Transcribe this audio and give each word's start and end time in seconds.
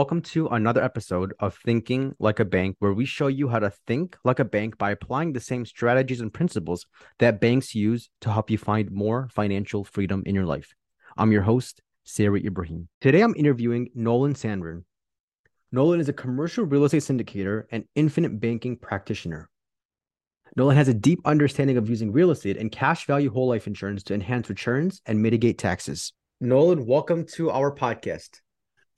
welcome 0.00 0.22
to 0.22 0.48
another 0.48 0.82
episode 0.82 1.34
of 1.40 1.54
Thinking 1.62 2.14
Like 2.18 2.40
a 2.40 2.44
Bank, 2.46 2.74
where 2.78 2.94
we 2.94 3.04
show 3.04 3.26
you 3.26 3.48
how 3.48 3.58
to 3.58 3.68
think 3.86 4.16
like 4.24 4.38
a 4.38 4.46
bank 4.46 4.78
by 4.78 4.92
applying 4.92 5.34
the 5.34 5.40
same 5.40 5.66
strategies 5.66 6.22
and 6.22 6.32
principles 6.32 6.86
that 7.18 7.38
banks 7.38 7.74
use 7.74 8.08
to 8.22 8.32
help 8.32 8.48
you 8.48 8.56
find 8.56 8.90
more 8.90 9.28
financial 9.30 9.84
freedom 9.84 10.22
in 10.24 10.34
your 10.34 10.46
life. 10.46 10.74
I'm 11.18 11.32
your 11.32 11.42
host, 11.42 11.82
Sari 12.04 12.46
Ibrahim. 12.46 12.88
Today 13.02 13.20
I'm 13.20 13.34
interviewing 13.36 13.90
Nolan 13.94 14.34
Sanburn. 14.34 14.86
Nolan 15.70 16.00
is 16.00 16.08
a 16.08 16.14
commercial 16.14 16.64
real 16.64 16.86
estate 16.86 17.02
syndicator 17.02 17.64
and 17.70 17.84
infinite 17.94 18.40
banking 18.40 18.78
practitioner. 18.78 19.50
Nolan 20.56 20.78
has 20.78 20.88
a 20.88 20.94
deep 20.94 21.20
understanding 21.26 21.76
of 21.76 21.90
using 21.90 22.10
real 22.10 22.30
estate 22.30 22.56
and 22.56 22.72
cash 22.72 23.04
value 23.04 23.30
whole 23.30 23.48
life 23.48 23.66
insurance 23.66 24.02
to 24.04 24.14
enhance 24.14 24.48
returns 24.48 25.02
and 25.04 25.20
mitigate 25.20 25.58
taxes. 25.58 26.14
Nolan, 26.40 26.86
welcome 26.86 27.26
to 27.34 27.50
our 27.50 27.70
podcast. 27.70 28.40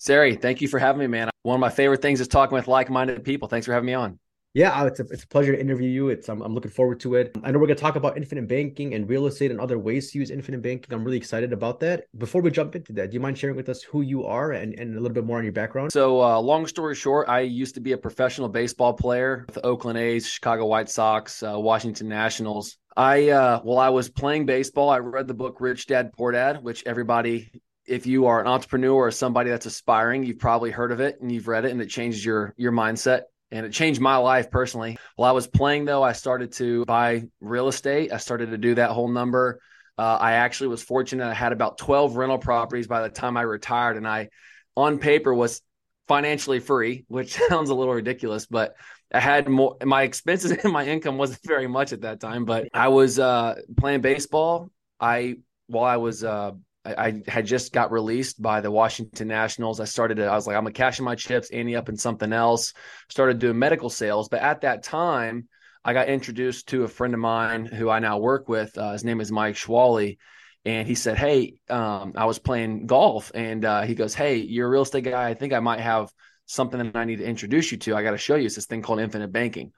Sari, 0.03 0.35
thank 0.35 0.61
you 0.61 0.67
for 0.67 0.81
having 0.81 0.99
me, 0.99 1.07
man. 1.07 1.31
One 1.43 1.55
of 1.55 1.61
my 1.61 1.71
favorite 1.71 2.03
things 2.03 2.21
is 2.21 2.27
talking 2.27 2.57
with 2.57 2.67
like-minded 2.67 3.23
people. 3.23 3.47
Thanks 3.47 3.67
for 3.67 3.73
having 3.73 3.87
me 3.87 3.95
on. 3.95 4.19
Yeah, 4.53 4.85
it's 4.85 4.99
a, 4.99 5.05
it's 5.05 5.23
a 5.23 5.29
pleasure 5.29 5.53
to 5.53 5.61
interview 5.61 5.89
you. 5.89 6.09
It's 6.09 6.29
I'm, 6.29 6.43
I'm 6.43 6.55
looking 6.55 6.73
forward 6.73 6.99
to 7.01 7.15
it. 7.15 7.39
I 7.45 7.53
know 7.53 7.61
we're 7.61 7.69
going 7.69 7.77
to 7.77 7.81
talk 7.81 7.95
about 7.95 8.17
infinite 8.17 8.49
banking 8.49 8.95
and 8.95 9.09
real 9.09 9.27
estate 9.27 9.53
and 9.53 9.61
other 9.61 9.79
ways 9.79 10.11
to 10.11 10.19
use 10.19 10.33
infinite 10.33 10.61
banking. 10.61 10.93
I'm 10.93 11.05
really 11.05 11.19
excited 11.19 11.53
about 11.53 11.79
that. 11.81 12.07
Before 12.19 12.43
we 12.43 12.51
jump 12.51 12.75
into 12.75 12.93
that, 12.95 13.11
do 13.11 13.15
you 13.15 13.21
mind 13.21 13.39
sharing 13.39 13.55
with 13.55 13.69
us 13.69 13.81
who 13.85 14.01
you 14.01 14.25
are 14.27 14.51
and, 14.51 14.77
and 14.77 14.97
a 14.97 15.01
little 15.01 15.15
bit 15.15 15.25
more 15.25 15.39
on 15.39 15.45
your 15.45 15.53
background? 15.53 15.93
So, 15.93 16.21
uh, 16.21 16.41
long 16.41 16.67
story 16.67 16.97
short, 16.97 17.29
I 17.29 17.43
used 17.43 17.77
to 17.77 17.81
be 17.81 17.93
a 17.93 17.97
professional 17.97 18.49
baseball 18.49 18.95
player 18.95 19.45
with 19.47 19.55
the 19.55 19.65
Oakland 19.65 20.01
A's, 20.01 20.27
Chicago 20.27 20.67
White 20.67 20.91
Sox, 20.91 21.45
uh, 21.45 21.61
Washington 21.61 22.09
Nationals. 22.09 22.77
I 22.97 23.29
uh, 23.29 23.61
while 23.61 23.79
I 23.79 23.91
was 23.91 24.09
playing 24.09 24.47
baseball, 24.47 24.91
I 24.91 24.99
read 24.99 25.29
the 25.29 25.35
book 25.35 25.61
Rich 25.61 25.87
Dad 25.87 26.13
Poor 26.13 26.33
Dad, 26.33 26.61
which 26.61 26.83
everybody 26.87 27.53
if 27.93 28.07
you 28.07 28.25
are 28.25 28.41
an 28.41 28.47
entrepreneur 28.47 28.95
or 28.95 29.11
somebody 29.11 29.51
that's 29.51 29.67
aspiring, 29.67 30.25
you've 30.25 30.39
probably 30.39 30.71
heard 30.71 30.93
of 30.93 31.01
it 31.01 31.21
and 31.21 31.31
you've 31.31 31.47
read 31.47 31.67
it 31.67 31.73
and 31.73 31.83
it 31.83 31.89
changes 31.91 32.25
your 32.25 32.55
your 32.57 32.73
mindset 32.73 33.25
and 33.51 33.67
it 33.67 33.73
changed 33.73 34.01
my 34.01 34.17
life 34.17 34.51
personally. 34.51 34.97
While 35.17 35.29
I 35.29 35.33
was 35.33 35.47
playing 35.47 35.85
though, 35.85 36.03
I 36.03 36.13
started 36.13 36.53
to 36.53 36.87
buy 36.87 37.25
real 37.41 37.69
estate. 37.69 38.11
I 38.11 38.17
started 38.17 38.51
to 38.51 38.59
do 38.59 38.77
that 38.77 38.93
whole 38.93 39.09
number. 39.09 39.61
Uh, 39.99 40.17
I 40.19 40.33
actually 40.33 40.69
was 40.69 40.83
fortunate. 40.83 41.29
I 41.29 41.35
had 41.35 41.53
about 41.53 41.77
12 41.77 42.17
rental 42.17 42.39
properties 42.39 42.87
by 42.87 43.03
the 43.03 43.11
time 43.11 43.37
I 43.37 43.43
retired 43.43 43.99
and 43.99 44.09
I 44.09 44.31
on 44.75 44.99
paper 44.99 45.35
was 45.35 45.61
financially 46.09 46.61
free, 46.61 47.05
which 47.09 47.35
sounds 47.49 47.69
a 47.69 47.75
little 47.75 47.93
ridiculous, 47.93 48.47
but 48.47 48.75
I 49.13 49.21
had 49.21 49.51
more 49.51 49.77
my 49.85 50.05
expenses 50.05 50.51
and 50.65 50.73
my 50.73 50.87
income 50.87 51.19
wasn't 51.19 51.41
very 51.45 51.67
much 51.67 51.93
at 51.93 52.01
that 52.01 52.21
time, 52.21 52.47
but 52.47 52.69
I 52.73 52.89
was 52.89 53.19
uh, 53.19 53.57
playing 53.77 54.01
baseball. 54.01 54.71
I 54.99 55.37
while 55.67 55.85
I 55.85 55.99
was 55.99 56.25
uh, 56.25 56.53
I, 56.85 57.23
had 57.29 57.47
just 57.47 57.73
got 57.73 57.93
released 57.93 58.43
by 58.43 58.61
the 58.61 58.71
Washington 58.71 59.29
Nationals. 59.29 59.79
I 59.79 59.85
started 59.85 60.21
I 60.21 60.35
was 60.35 60.47
like, 60.47 60.57
I'm 60.57 60.65
gonna 60.65 60.73
cash 60.73 60.99
in 60.99 61.05
my 61.05 61.15
chips, 61.15 61.51
ante 61.51 61.77
up 61.77 61.89
in 61.89 61.97
something 61.97 62.33
else. 62.33 62.73
Started 63.09 63.39
doing 63.39 63.59
medical 63.59 63.89
sales, 63.89 64.29
but 64.29 64.41
at 64.41 64.63
that 64.63 64.83
time, 64.83 65.49
I 65.85 65.93
got 65.93 66.09
introduced 66.09 66.69
to 66.69 66.85
a 66.85 66.89
friend 66.89 67.15
of 67.15 67.21
mine 67.21 67.67
who 67.67 67.89
I 67.89 67.99
now 67.99 68.19
work 68.19 68.49
with. 68.49 68.77
Uh, 68.77 68.93
his 68.93 69.05
name 69.05 69.21
is 69.21 69.31
Mike 69.31 69.55
Schwally, 69.55 70.19
and 70.65 70.87
he 70.87 70.95
said, 70.95 71.19
"Hey, 71.19 71.55
um, 71.71 72.15
I 72.17 72.25
was 72.25 72.39
playing 72.39 72.87
golf, 72.87 73.31
and 73.35 73.65
uh, 73.65 73.83
he 73.83 73.95
goes, 73.95 74.15
Hey, 74.15 74.37
you're 74.37 74.67
a 74.67 74.71
real 74.71 74.83
estate 74.83 75.05
guy. 75.05 75.29
I 75.29 75.35
think 75.35 75.53
I 75.53 75.61
might 75.61 75.81
have 75.81 76.11
something 76.47 76.79
that 76.79 76.97
I 76.97 77.05
need 77.05 77.19
to 77.19 77.25
introduce 77.25 77.71
you 77.71 77.79
to. 77.79 77.95
I 77.95 78.03
got 78.03 78.13
to 78.13 78.19
show 78.19 78.35
you. 78.35 78.47
It's 78.47 78.57
this 78.57 78.67
thing 78.67 78.83
called 78.83 79.01
infinite 79.01 79.33
banking." 79.33 79.73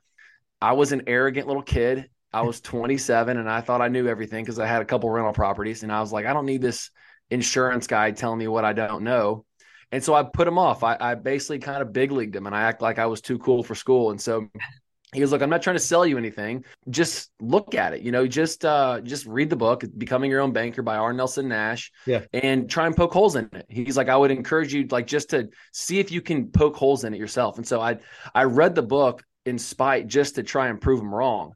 I 0.61 0.73
was 0.73 0.93
an 0.93 1.03
arrogant 1.07 1.47
little 1.47 1.63
kid 1.63 2.09
I 2.35 2.43
was 2.43 2.61
27 2.61 3.37
and 3.37 3.49
I 3.49 3.61
thought 3.61 3.81
I 3.81 3.89
knew 3.89 4.09
everything 4.09 4.45
because 4.45 4.59
I 4.59 4.67
had 4.67 4.83
a 4.83 4.85
couple 4.85 5.09
rental 5.09 5.33
properties 5.33 5.85
and 5.85 5.93
I 5.93 6.01
was 6.01 6.13
like, 6.13 6.27
I 6.27 6.33
don't 6.33 6.47
need 6.47 6.61
this 6.61 6.91
insurance 7.31 7.87
guy 7.87 8.11
telling 8.11 8.39
me 8.41 8.49
what 8.49 8.65
I 8.65 8.73
don't 8.73 9.05
know. 9.05 9.45
And 9.93 10.03
so 10.03 10.15
I 10.15 10.25
put 10.25 10.49
him 10.49 10.59
off. 10.59 10.83
I, 10.83 10.97
I 10.99 11.15
basically 11.15 11.61
kind 11.61 11.81
of 11.81 11.93
big 11.93 12.11
leagued 12.11 12.35
him 12.35 12.47
and 12.47 12.55
I 12.55 12.63
act 12.63 12.83
like 12.83 12.99
I 12.99 13.07
was 13.07 13.21
too 13.21 13.39
cool 13.39 13.63
for 13.63 13.77
school. 13.77 14.11
And 14.11 14.21
so 14.21 14.49
he 15.13 15.21
was 15.21 15.31
like, 15.31 15.43
I'm 15.43 15.49
not 15.49 15.63
trying 15.63 15.77
to 15.77 15.81
sell 15.81 16.05
you 16.05 16.19
anything. 16.19 16.65
Just 16.91 17.31
look 17.41 17.77
at 17.77 17.93
it. 17.95 18.03
You 18.03 18.11
know, 18.11 18.27
just 18.27 18.65
uh 18.65 19.01
just 19.03 19.27
read 19.27 19.49
the 19.49 19.57
book, 19.57 19.85
Becoming 19.97 20.29
Your 20.29 20.41
Own 20.41 20.53
Banker 20.53 20.83
by 20.83 20.97
R. 20.97 21.13
Nelson 21.13 21.47
Nash. 21.47 21.93
Yeah. 22.05 22.23
And 22.33 22.69
try 22.69 22.87
and 22.87 22.97
poke 22.97 23.13
holes 23.13 23.37
in 23.37 23.49
it. 23.53 23.67
He's 23.69 23.97
like, 23.97 24.09
I 24.09 24.17
would 24.17 24.33
encourage 24.33 24.75
you 24.75 24.89
like 24.91 25.07
just 25.07 25.31
to 25.31 25.51
see 25.73 26.01
if 26.01 26.11
you 26.11 26.21
can 26.21 26.51
poke 26.51 26.75
holes 26.75 27.05
in 27.05 27.15
it 27.15 27.19
yourself. 27.19 27.59
And 27.59 27.67
so 27.67 27.81
I 27.81 27.99
I 28.35 28.43
read 28.43 28.75
the 28.75 28.83
book 28.83 29.23
in 29.47 29.57
spite 29.57 30.09
just 30.09 30.35
to 30.35 30.43
try 30.43 30.67
and 30.67 30.81
prove 30.81 31.01
him 31.01 31.15
wrong. 31.15 31.55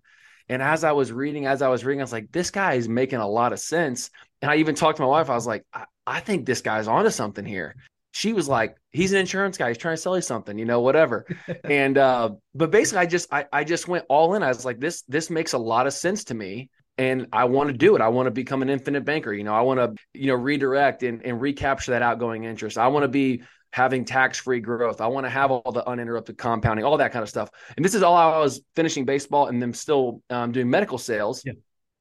And 0.49 0.63
as 0.63 0.85
I 0.85 0.93
was 0.93 1.13
reading, 1.13 1.47
as 1.47 1.63
I 1.63 1.69
was 1.69 1.85
reading, 1.85 2.01
I 2.01 2.05
was 2.05 2.13
like, 2.13 2.33
this 2.33 2.51
guy 2.51 2.75
is 2.75 2.89
making 2.89 3.19
a 3.19 3.29
lot 3.29 3.53
of 3.53 3.61
sense. 3.61 4.11
And 4.41 4.51
I 4.51 4.57
even 4.57 4.75
talked 4.75 4.97
to 4.97 5.03
my 5.03 5.09
wife. 5.09 5.31
I 5.31 5.35
was 5.35 5.47
like, 5.47 5.65
I, 5.73 5.85
I 6.07 6.21
think 6.21 6.47
this 6.47 6.61
guy's 6.63 6.89
onto 6.89 7.11
something 7.11 7.45
here. 7.45 7.77
She 8.13 8.33
was 8.33 8.49
like, 8.49 8.77
he's 8.91 9.13
an 9.13 9.19
insurance 9.19 9.59
guy. 9.59 9.69
He's 9.69 9.79
trying 9.79 9.97
to 9.97 10.01
sell 10.03 10.17
you 10.17 10.23
something, 10.23 10.59
you 10.59 10.65
know, 10.65 10.81
whatever. 10.81 11.27
and 11.65 11.99
uh, 11.99 12.31
but 12.55 12.71
basically 12.71 13.01
I 13.01 13.07
just 13.07 13.33
I, 13.33 13.45
I 13.53 13.65
just 13.65 13.89
went 13.89 14.07
all 14.09 14.35
in. 14.35 14.43
I 14.43 14.49
was 14.49 14.65
like, 14.65 14.81
this 14.81 15.03
this 15.03 15.29
makes 15.29 15.53
a 15.53 15.59
lot 15.59 15.87
of 15.87 15.93
sense 15.93 16.25
to 16.25 16.35
me. 16.35 16.71
And 16.97 17.29
I 17.33 17.45
want 17.45 17.69
to 17.69 17.77
do 17.77 17.95
it. 17.95 18.01
I 18.01 18.09
want 18.09 18.27
to 18.27 18.33
become 18.33 18.61
an 18.61 18.71
infinite 18.71 19.05
banker. 19.05 19.33
You 19.33 19.45
know, 19.45 19.55
I 19.55 19.61
want 19.61 19.79
to, 19.79 19.95
you 20.19 20.27
know, 20.27 20.35
redirect 20.35 21.05
and, 21.05 21.25
and 21.25 21.41
recapture 21.41 21.93
that 21.93 22.03
outgoing 22.03 22.43
interest. 22.43 22.77
I 22.77 22.89
want 22.89 23.05
to 23.05 23.09
be 23.09 23.43
having 23.73 24.05
tax 24.05 24.39
free 24.39 24.61
growth. 24.61 25.01
I 25.01 25.07
want 25.07 25.27
to 25.27 25.31
have 25.31 25.51
all 25.51 25.73
the 25.73 25.87
uninterrupted 25.87 26.39
compounding, 26.39 26.85
all 26.85 26.97
that 26.97 27.13
kind 27.13 27.23
of 27.23 27.29
stuff. 27.29 27.51
And 27.77 27.85
this 27.85 27.95
is 27.95 28.03
all 28.03 28.17
I 28.17 28.39
was 28.39 28.61
finishing 28.75 29.05
baseball 29.05 29.49
and 29.49 29.61
then 29.61 29.73
still 29.73 30.23
um, 30.31 30.53
doing 30.53 30.71
medical 30.71 30.99
sales. 30.99 31.43
Yeah. 31.45 31.53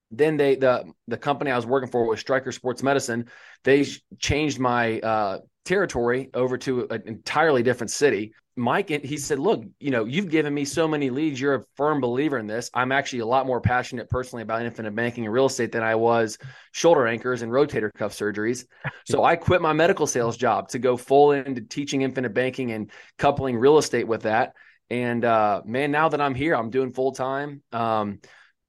Then 0.10 0.38
they 0.38 0.56
the 0.56 0.86
the 1.08 1.18
company 1.18 1.52
I 1.52 1.58
was 1.58 1.66
working 1.66 1.90
for 1.90 2.06
was 2.08 2.22
Stryker 2.22 2.54
Sports 2.54 2.82
Medicine. 2.82 3.30
They 3.66 3.86
changed 4.20 4.58
my 4.58 5.00
uh, 5.02 5.40
territory 5.66 6.30
over 6.34 6.58
to 6.60 6.88
an 6.90 7.04
entirely 7.06 7.62
different 7.62 7.92
city. 7.92 8.34
Mike, 8.58 8.90
he 8.90 9.18
said, 9.18 9.40
Look, 9.40 9.64
you 9.80 9.92
know, 9.92 10.06
you've 10.06 10.30
given 10.30 10.54
me 10.54 10.66
so 10.66 10.88
many 10.88 11.10
leads. 11.10 11.40
You're 11.40 11.56
a 11.56 11.64
firm 11.76 12.02
believer 12.02 12.38
in 12.38 12.48
this. 12.48 12.70
I'm 12.74 12.92
actually 12.92 13.20
a 13.20 13.26
lot 13.26 13.46
more 13.46 13.62
passionate 13.62 14.10
personally 14.10 14.42
about 14.42 14.64
infinite 14.64 14.96
banking 14.96 15.26
and 15.26 15.34
real 15.34 15.46
estate 15.46 15.72
than 15.72 15.84
I 15.84 15.96
was 15.96 16.38
shoulder 16.72 17.06
anchors 17.06 17.44
and 17.44 17.52
rotator 17.52 17.92
cuff 17.94 18.14
surgeries. 18.14 18.66
So 19.06 19.24
I 19.24 19.38
quit 19.38 19.62
my 19.62 19.72
medical 19.72 20.06
sales 20.06 20.36
job 20.36 20.68
to 20.70 20.80
go 20.80 20.98
full 20.98 21.32
into 21.32 21.62
teaching 21.62 22.02
infinite 22.02 22.34
banking 22.34 22.74
and 22.74 22.92
coupling 23.18 23.56
real 23.56 23.78
estate 23.78 24.06
with 24.06 24.24
that. 24.24 24.52
And 24.90 25.24
uh, 25.24 25.62
man, 25.64 25.92
now 25.92 26.10
that 26.10 26.20
I'm 26.20 26.36
here, 26.36 26.54
I'm 26.54 26.70
doing 26.70 26.92
full 26.92 27.14
time 27.14 27.62
um, 27.72 28.20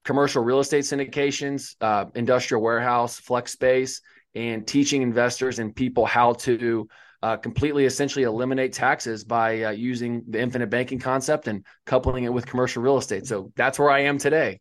commercial 0.04 0.44
real 0.44 0.60
estate 0.60 0.84
syndications, 0.84 1.74
uh, 1.80 2.04
industrial 2.14 2.62
warehouse, 2.62 3.18
flex 3.18 3.52
space, 3.52 4.00
and 4.34 4.66
teaching 4.66 5.02
investors 5.02 5.58
and 5.58 5.74
people 5.74 6.06
how 6.06 6.32
to 6.34 6.88
uh, 7.22 7.36
completely 7.36 7.84
essentially 7.84 8.24
eliminate 8.24 8.72
taxes 8.72 9.24
by 9.24 9.62
uh, 9.64 9.70
using 9.70 10.22
the 10.28 10.40
infinite 10.40 10.70
banking 10.70 10.98
concept 10.98 11.48
and 11.48 11.64
coupling 11.86 12.24
it 12.24 12.32
with 12.32 12.46
commercial 12.46 12.82
real 12.82 12.98
estate. 12.98 13.26
So 13.26 13.52
that's 13.56 13.78
where 13.78 13.90
I 13.90 14.00
am 14.00 14.18
today. 14.18 14.60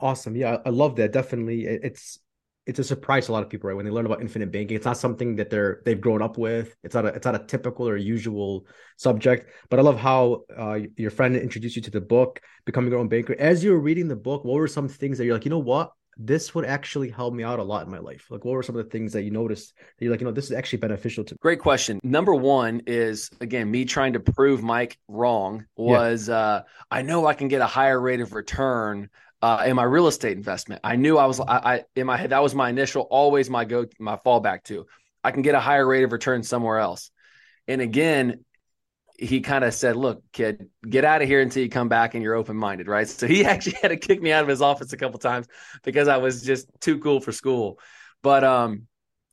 Awesome. 0.00 0.36
Yeah, 0.36 0.58
I 0.64 0.70
love 0.70 0.96
that. 0.96 1.12
Definitely. 1.12 1.64
It's 1.64 2.18
it's 2.66 2.78
a 2.78 2.84
surprise 2.84 3.26
to 3.26 3.32
a 3.32 3.34
lot 3.34 3.42
of 3.42 3.50
people, 3.50 3.68
right? 3.68 3.76
When 3.76 3.84
they 3.84 3.90
learn 3.90 4.06
about 4.06 4.22
infinite 4.22 4.50
banking, 4.50 4.74
it's 4.74 4.86
not 4.86 4.96
something 4.96 5.36
that 5.36 5.50
they're 5.50 5.82
they've 5.84 6.00
grown 6.00 6.22
up 6.22 6.38
with. 6.38 6.74
It's 6.82 6.94
not 6.94 7.04
a 7.04 7.08
it's 7.08 7.26
not 7.26 7.34
a 7.34 7.44
typical 7.44 7.88
or 7.88 7.96
usual 7.96 8.66
subject. 8.96 9.50
But 9.68 9.78
I 9.78 9.82
love 9.82 9.98
how 9.98 10.44
uh, 10.56 10.80
your 10.96 11.10
friend 11.10 11.36
introduced 11.36 11.76
you 11.76 11.82
to 11.82 11.90
the 11.90 12.00
book, 12.00 12.40
becoming 12.64 12.90
your 12.90 13.00
own 13.00 13.08
banker. 13.08 13.36
As 13.38 13.62
you 13.62 13.72
were 13.72 13.80
reading 13.80 14.08
the 14.08 14.16
book, 14.16 14.44
what 14.44 14.54
were 14.54 14.68
some 14.68 14.88
things 14.88 15.18
that 15.18 15.26
you're 15.26 15.34
like, 15.34 15.44
you 15.44 15.50
know 15.50 15.58
what? 15.58 15.92
This 16.16 16.54
would 16.54 16.64
actually 16.64 17.10
help 17.10 17.34
me 17.34 17.42
out 17.42 17.58
a 17.58 17.62
lot 17.62 17.84
in 17.84 17.90
my 17.90 17.98
life? 17.98 18.26
Like, 18.30 18.44
what 18.44 18.52
were 18.52 18.62
some 18.62 18.76
of 18.76 18.84
the 18.84 18.90
things 18.90 19.12
that 19.12 19.22
you 19.22 19.30
noticed 19.30 19.74
that 19.76 20.04
you're 20.04 20.12
like, 20.12 20.20
you 20.20 20.26
know, 20.26 20.32
this 20.32 20.46
is 20.46 20.52
actually 20.52 20.78
beneficial 20.78 21.24
to 21.24 21.34
me? 21.34 21.38
Great 21.40 21.60
question. 21.60 22.00
Number 22.02 22.34
one 22.34 22.82
is 22.86 23.30
again, 23.40 23.70
me 23.70 23.84
trying 23.84 24.14
to 24.14 24.20
prove 24.20 24.62
Mike 24.62 24.98
wrong 25.08 25.66
was 25.76 26.28
yeah. 26.28 26.36
uh, 26.36 26.62
I 26.90 27.02
know 27.02 27.26
I 27.26 27.34
can 27.34 27.48
get 27.48 27.60
a 27.60 27.66
higher 27.66 28.00
rate 28.00 28.20
of 28.20 28.32
return 28.32 29.10
uh, 29.42 29.64
in 29.66 29.76
my 29.76 29.82
real 29.84 30.06
estate 30.06 30.36
investment. 30.36 30.80
I 30.84 30.96
knew 30.96 31.18
I 31.18 31.26
was, 31.26 31.40
I, 31.40 31.44
I 31.46 31.84
in 31.94 32.06
my 32.06 32.16
head, 32.16 32.30
that 32.30 32.42
was 32.42 32.54
my 32.54 32.70
initial, 32.70 33.02
always 33.02 33.50
my 33.50 33.64
go, 33.64 33.86
my 33.98 34.16
fallback 34.16 34.64
to. 34.64 34.86
I 35.22 35.32
can 35.32 35.42
get 35.42 35.54
a 35.54 35.60
higher 35.60 35.86
rate 35.86 36.04
of 36.04 36.12
return 36.12 36.42
somewhere 36.42 36.78
else. 36.78 37.10
And 37.66 37.80
again, 37.80 38.44
he 39.24 39.40
kind 39.40 39.64
of 39.64 39.74
said, 39.74 39.96
"Look, 39.96 40.22
kid, 40.32 40.68
get 40.88 41.04
out 41.04 41.22
of 41.22 41.28
here 41.28 41.40
until 41.40 41.62
you 41.62 41.68
come 41.68 41.88
back 41.88 42.14
and 42.14 42.22
you're 42.22 42.34
open 42.34 42.56
minded." 42.56 42.88
Right. 42.88 43.08
So 43.08 43.26
he 43.26 43.44
actually 43.44 43.78
had 43.82 43.88
to 43.88 43.96
kick 43.96 44.22
me 44.22 44.32
out 44.32 44.42
of 44.42 44.48
his 44.48 44.62
office 44.62 44.92
a 44.92 44.96
couple 44.96 45.18
times 45.18 45.46
because 45.82 46.08
I 46.08 46.18
was 46.18 46.42
just 46.42 46.68
too 46.80 46.98
cool 46.98 47.20
for 47.20 47.32
school. 47.32 47.78
But 48.22 48.44
um, 48.44 48.86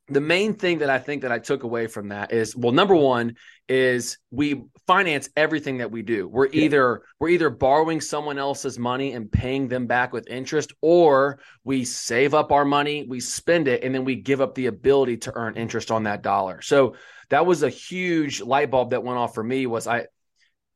the 0.07 0.21
main 0.21 0.55
thing 0.55 0.79
that 0.79 0.89
I 0.89 0.99
think 0.99 1.21
that 1.21 1.31
I 1.31 1.39
took 1.39 1.63
away 1.63 1.87
from 1.87 2.09
that 2.09 2.33
is, 2.33 2.55
well, 2.55 2.73
number 2.73 2.95
one 2.95 3.35
is 3.69 4.17
we 4.29 4.63
finance 4.85 5.29
everything 5.37 5.77
that 5.77 5.91
we 5.91 6.01
do. 6.01 6.27
We're 6.27 6.49
either 6.51 7.03
we're 7.19 7.29
either 7.29 7.49
borrowing 7.49 8.01
someone 8.01 8.37
else's 8.37 8.77
money 8.77 9.13
and 9.13 9.31
paying 9.31 9.67
them 9.67 9.87
back 9.87 10.11
with 10.11 10.27
interest, 10.27 10.73
or 10.81 11.39
we 11.63 11.85
save 11.85 12.33
up 12.33 12.51
our 12.51 12.65
money, 12.65 13.05
we 13.07 13.19
spend 13.19 13.67
it, 13.67 13.83
and 13.83 13.95
then 13.95 14.03
we 14.03 14.15
give 14.15 14.41
up 14.41 14.55
the 14.55 14.65
ability 14.65 15.17
to 15.17 15.31
earn 15.35 15.55
interest 15.55 15.91
on 15.91 16.03
that 16.03 16.21
dollar. 16.21 16.61
So 16.61 16.95
that 17.31 17.45
was 17.45 17.63
a 17.63 17.69
huge 17.69 18.41
light 18.41 18.69
bulb 18.69 18.91
that 18.91 19.03
went 19.03 19.17
off 19.17 19.33
for 19.33 19.43
me 19.43 19.65
was 19.65 19.87
I 19.87 20.05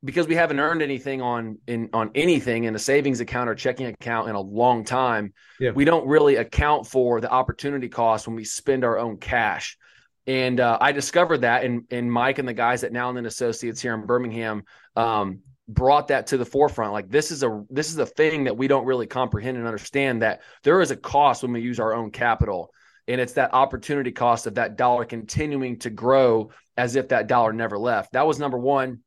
because 0.04 0.28
we 0.28 0.36
haven't 0.36 0.60
earned 0.60 0.82
anything 0.82 1.22
on 1.22 1.58
in 1.68 1.90
on 1.94 2.12
anything 2.16 2.64
in 2.64 2.76
a 2.76 2.80
savings 2.80 3.20
account 3.20 3.50
or 3.50 3.56
checking 3.56 3.88
account 3.88 4.30
in 4.30 4.36
a 4.36 4.42
long 4.42 4.86
time. 4.86 5.34
Yeah. 5.60 5.72
We 5.72 5.84
don't 5.84 6.08
really 6.08 6.38
account 6.38 6.88
for 6.88 7.20
the 7.20 7.30
opportunity 7.30 7.90
cost 7.90 8.26
when 8.26 8.36
we 8.36 8.46
spend 8.46 8.84
our 8.84 8.98
own 8.98 9.18
cash. 9.18 9.78
And 10.28 10.60
uh, 10.60 10.78
I 10.82 10.92
discovered 10.92 11.40
that, 11.40 11.66
and 11.66 11.84
and 11.92 12.12
Mike 12.12 12.40
and 12.40 12.48
the 12.48 12.54
guys 12.54 12.84
at 12.84 12.94
Now 12.94 13.10
and 13.10 13.18
Then 13.18 13.26
Associates 13.26 13.82
here 13.82 13.94
in 13.94 14.06
Birmingham 14.06 14.64
um, 14.96 15.42
brought 15.68 16.08
that 16.08 16.28
to 16.28 16.38
the 16.38 16.46
forefront. 16.46 16.94
Like 16.94 17.10
this 17.10 17.32
is 17.32 17.44
a 17.44 17.64
this 17.70 17.90
is 17.90 17.98
a 17.98 18.06
thing 18.06 18.46
that 18.46 18.56
we 18.56 18.68
don't 18.68 18.86
really 18.86 19.08
comprehend 19.08 19.58
and 19.58 19.68
understand 19.68 20.22
that 20.22 20.42
there 20.64 20.82
is 20.82 20.92
a 20.92 20.96
cost 20.96 21.44
when 21.44 21.52
we 21.52 21.62
use 21.62 21.80
our 21.80 21.94
own 21.94 22.12
capital, 22.12 22.72
and 23.08 23.22
it's 23.22 23.34
that 23.34 23.54
opportunity 23.54 24.12
cost 24.12 24.48
of 24.48 24.56
that 24.56 24.78
dollar 24.78 25.06
continuing 25.06 25.80
to 25.80 25.90
grow 25.90 26.52
as 26.78 26.96
if 26.96 27.10
that 27.10 27.28
dollar 27.28 27.54
never 27.54 27.78
left. 27.78 28.14
That 28.14 28.28
was 28.28 28.40
number 28.40 28.58
one. 28.58 29.00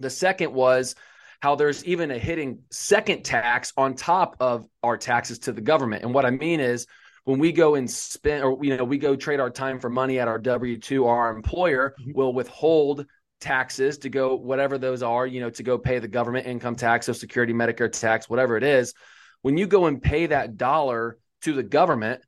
The 0.00 0.10
second 0.10 0.52
was 0.52 0.94
how 1.40 1.54
there's 1.54 1.84
even 1.84 2.10
a 2.10 2.18
hitting 2.18 2.60
second 2.70 3.24
tax 3.24 3.72
on 3.76 3.94
top 3.94 4.36
of 4.40 4.66
our 4.82 4.96
taxes 4.96 5.40
to 5.40 5.52
the 5.52 5.60
government. 5.60 6.02
And 6.02 6.12
what 6.12 6.26
I 6.26 6.30
mean 6.30 6.60
is 6.60 6.86
when 7.28 7.38
we 7.38 7.52
go 7.52 7.74
and 7.74 7.90
spend 7.90 8.42
or 8.42 8.58
you 8.62 8.74
know 8.76 8.84
we 8.84 8.96
go 8.96 9.14
trade 9.14 9.38
our 9.38 9.50
time 9.50 9.78
for 9.78 9.90
money 9.90 10.18
at 10.18 10.28
our 10.28 10.38
w2 10.38 11.06
our 11.06 11.30
employer 11.36 11.94
mm-hmm. 12.00 12.12
will 12.14 12.32
withhold 12.32 13.04
taxes 13.38 13.98
to 13.98 14.08
go 14.08 14.34
whatever 14.34 14.78
those 14.78 15.02
are 15.02 15.26
you 15.26 15.38
know 15.38 15.50
to 15.50 15.62
go 15.62 15.76
pay 15.76 15.98
the 15.98 16.08
government 16.08 16.46
income 16.46 16.74
tax 16.74 17.04
social 17.04 17.20
security 17.20 17.52
medicare 17.52 17.92
tax 17.92 18.30
whatever 18.30 18.56
it 18.56 18.64
is 18.64 18.94
when 19.42 19.58
you 19.58 19.66
go 19.66 19.84
and 19.84 20.02
pay 20.02 20.24
that 20.24 20.56
dollar 20.56 21.18
to 21.42 21.52
the 21.52 21.62
government 21.62 22.22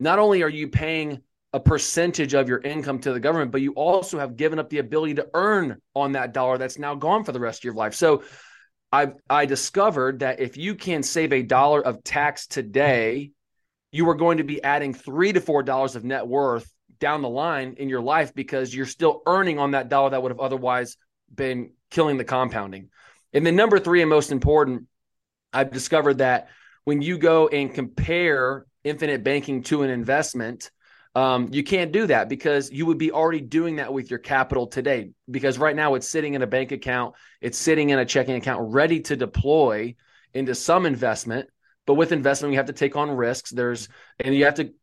not 0.00 0.18
only 0.18 0.42
are 0.42 0.48
you 0.48 0.68
paying 0.68 1.22
a 1.52 1.60
percentage 1.60 2.34
of 2.34 2.48
your 2.48 2.60
income 2.60 2.98
to 2.98 3.12
the 3.12 3.20
government 3.20 3.50
but 3.50 3.62
you 3.62 3.72
also 3.72 4.18
have 4.18 4.36
given 4.36 4.58
up 4.58 4.68
the 4.68 4.78
ability 4.78 5.14
to 5.14 5.28
earn 5.34 5.80
on 5.94 6.12
that 6.12 6.32
dollar 6.32 6.58
that's 6.58 6.78
now 6.78 6.94
gone 6.94 7.24
for 7.24 7.32
the 7.32 7.40
rest 7.40 7.60
of 7.60 7.64
your 7.64 7.74
life 7.74 7.94
so 7.94 8.22
i 8.92 9.08
i 9.30 9.46
discovered 9.46 10.20
that 10.20 10.40
if 10.40 10.56
you 10.56 10.74
can 10.74 11.02
save 11.02 11.32
a 11.32 11.42
dollar 11.42 11.80
of 11.80 12.04
tax 12.04 12.46
today 12.46 13.30
you 13.90 14.08
are 14.08 14.14
going 14.14 14.38
to 14.38 14.44
be 14.44 14.62
adding 14.62 14.92
three 14.92 15.32
to 15.32 15.40
four 15.40 15.62
dollars 15.62 15.96
of 15.96 16.04
net 16.04 16.26
worth 16.26 16.70
down 16.98 17.22
the 17.22 17.28
line 17.28 17.76
in 17.78 17.88
your 17.88 18.00
life 18.00 18.34
because 18.34 18.74
you're 18.74 18.86
still 18.86 19.22
earning 19.26 19.58
on 19.58 19.72
that 19.72 19.88
dollar 19.88 20.10
that 20.10 20.22
would 20.22 20.32
have 20.32 20.40
otherwise 20.40 20.96
been 21.32 21.70
killing 21.90 22.16
the 22.16 22.24
compounding. 22.24 22.88
And 23.32 23.46
then 23.46 23.56
number 23.56 23.78
three, 23.78 24.00
and 24.00 24.10
most 24.10 24.32
important, 24.32 24.86
I've 25.52 25.72
discovered 25.72 26.18
that 26.18 26.48
when 26.84 27.02
you 27.02 27.18
go 27.18 27.48
and 27.48 27.72
compare 27.72 28.66
infinite 28.88 29.24
banking 29.24 29.62
to 29.64 29.82
an 29.82 29.90
investment, 29.90 30.70
um, 31.14 31.48
you 31.52 31.62
can't 31.62 31.92
do 31.92 32.06
that 32.06 32.28
because 32.28 32.70
you 32.70 32.86
would 32.86 32.98
be 32.98 33.12
already 33.12 33.40
doing 33.40 33.76
that 33.76 33.92
with 33.92 34.10
your 34.10 34.18
capital 34.18 34.66
today. 34.66 35.10
Because 35.30 35.58
right 35.58 35.74
now 35.74 35.94
it's 35.94 36.08
sitting 36.08 36.34
in 36.34 36.42
a 36.42 36.46
bank 36.46 36.72
account, 36.72 37.14
it's 37.40 37.58
sitting 37.58 37.90
in 37.90 37.98
a 37.98 38.04
checking 38.04 38.36
account 38.36 38.72
ready 38.72 39.00
to 39.00 39.16
deploy 39.16 39.94
into 40.34 40.54
some 40.54 40.86
investment 40.86 41.48
but 41.88 41.94
with 41.94 42.12
investment, 42.12 42.52
you 42.52 42.58
have 42.58 42.66
to 42.66 42.74
take 42.74 42.96
on 42.96 43.10
risks. 43.10 43.48
There's 43.48 43.88
and 44.20 44.34
you 44.34 44.44
have 44.44 44.56
to 44.56 44.74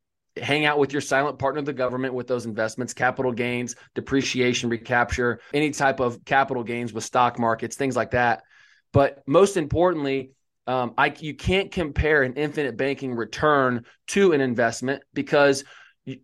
hang 0.41 0.65
out 0.65 0.79
with 0.79 0.91
your 0.91 1.03
silent 1.03 1.37
partner, 1.37 1.61
the 1.61 1.71
government, 1.71 2.15
with 2.15 2.25
those 2.25 2.47
investments, 2.47 2.95
capital 2.95 3.31
gains, 3.31 3.75
depreciation, 3.93 4.71
recapture, 4.71 5.39
any 5.53 5.69
type 5.69 5.99
of 5.99 6.25
capital 6.25 6.63
gains 6.63 6.93
with 6.93 7.03
stock 7.03 7.37
markets, 7.37 7.75
things 7.75 7.95
like 7.95 8.11
that. 8.11 8.41
But 8.91 9.21
most 9.27 9.55
importantly, 9.55 10.31
um, 10.67 10.93
I, 10.97 11.13
you 11.19 11.35
can't 11.35 11.71
compare 11.71 12.23
an 12.23 12.33
infinite 12.33 12.77
banking 12.77 13.13
return 13.15 13.85
to 14.07 14.33
an 14.33 14.41
investment 14.41 15.03
because 15.13 15.63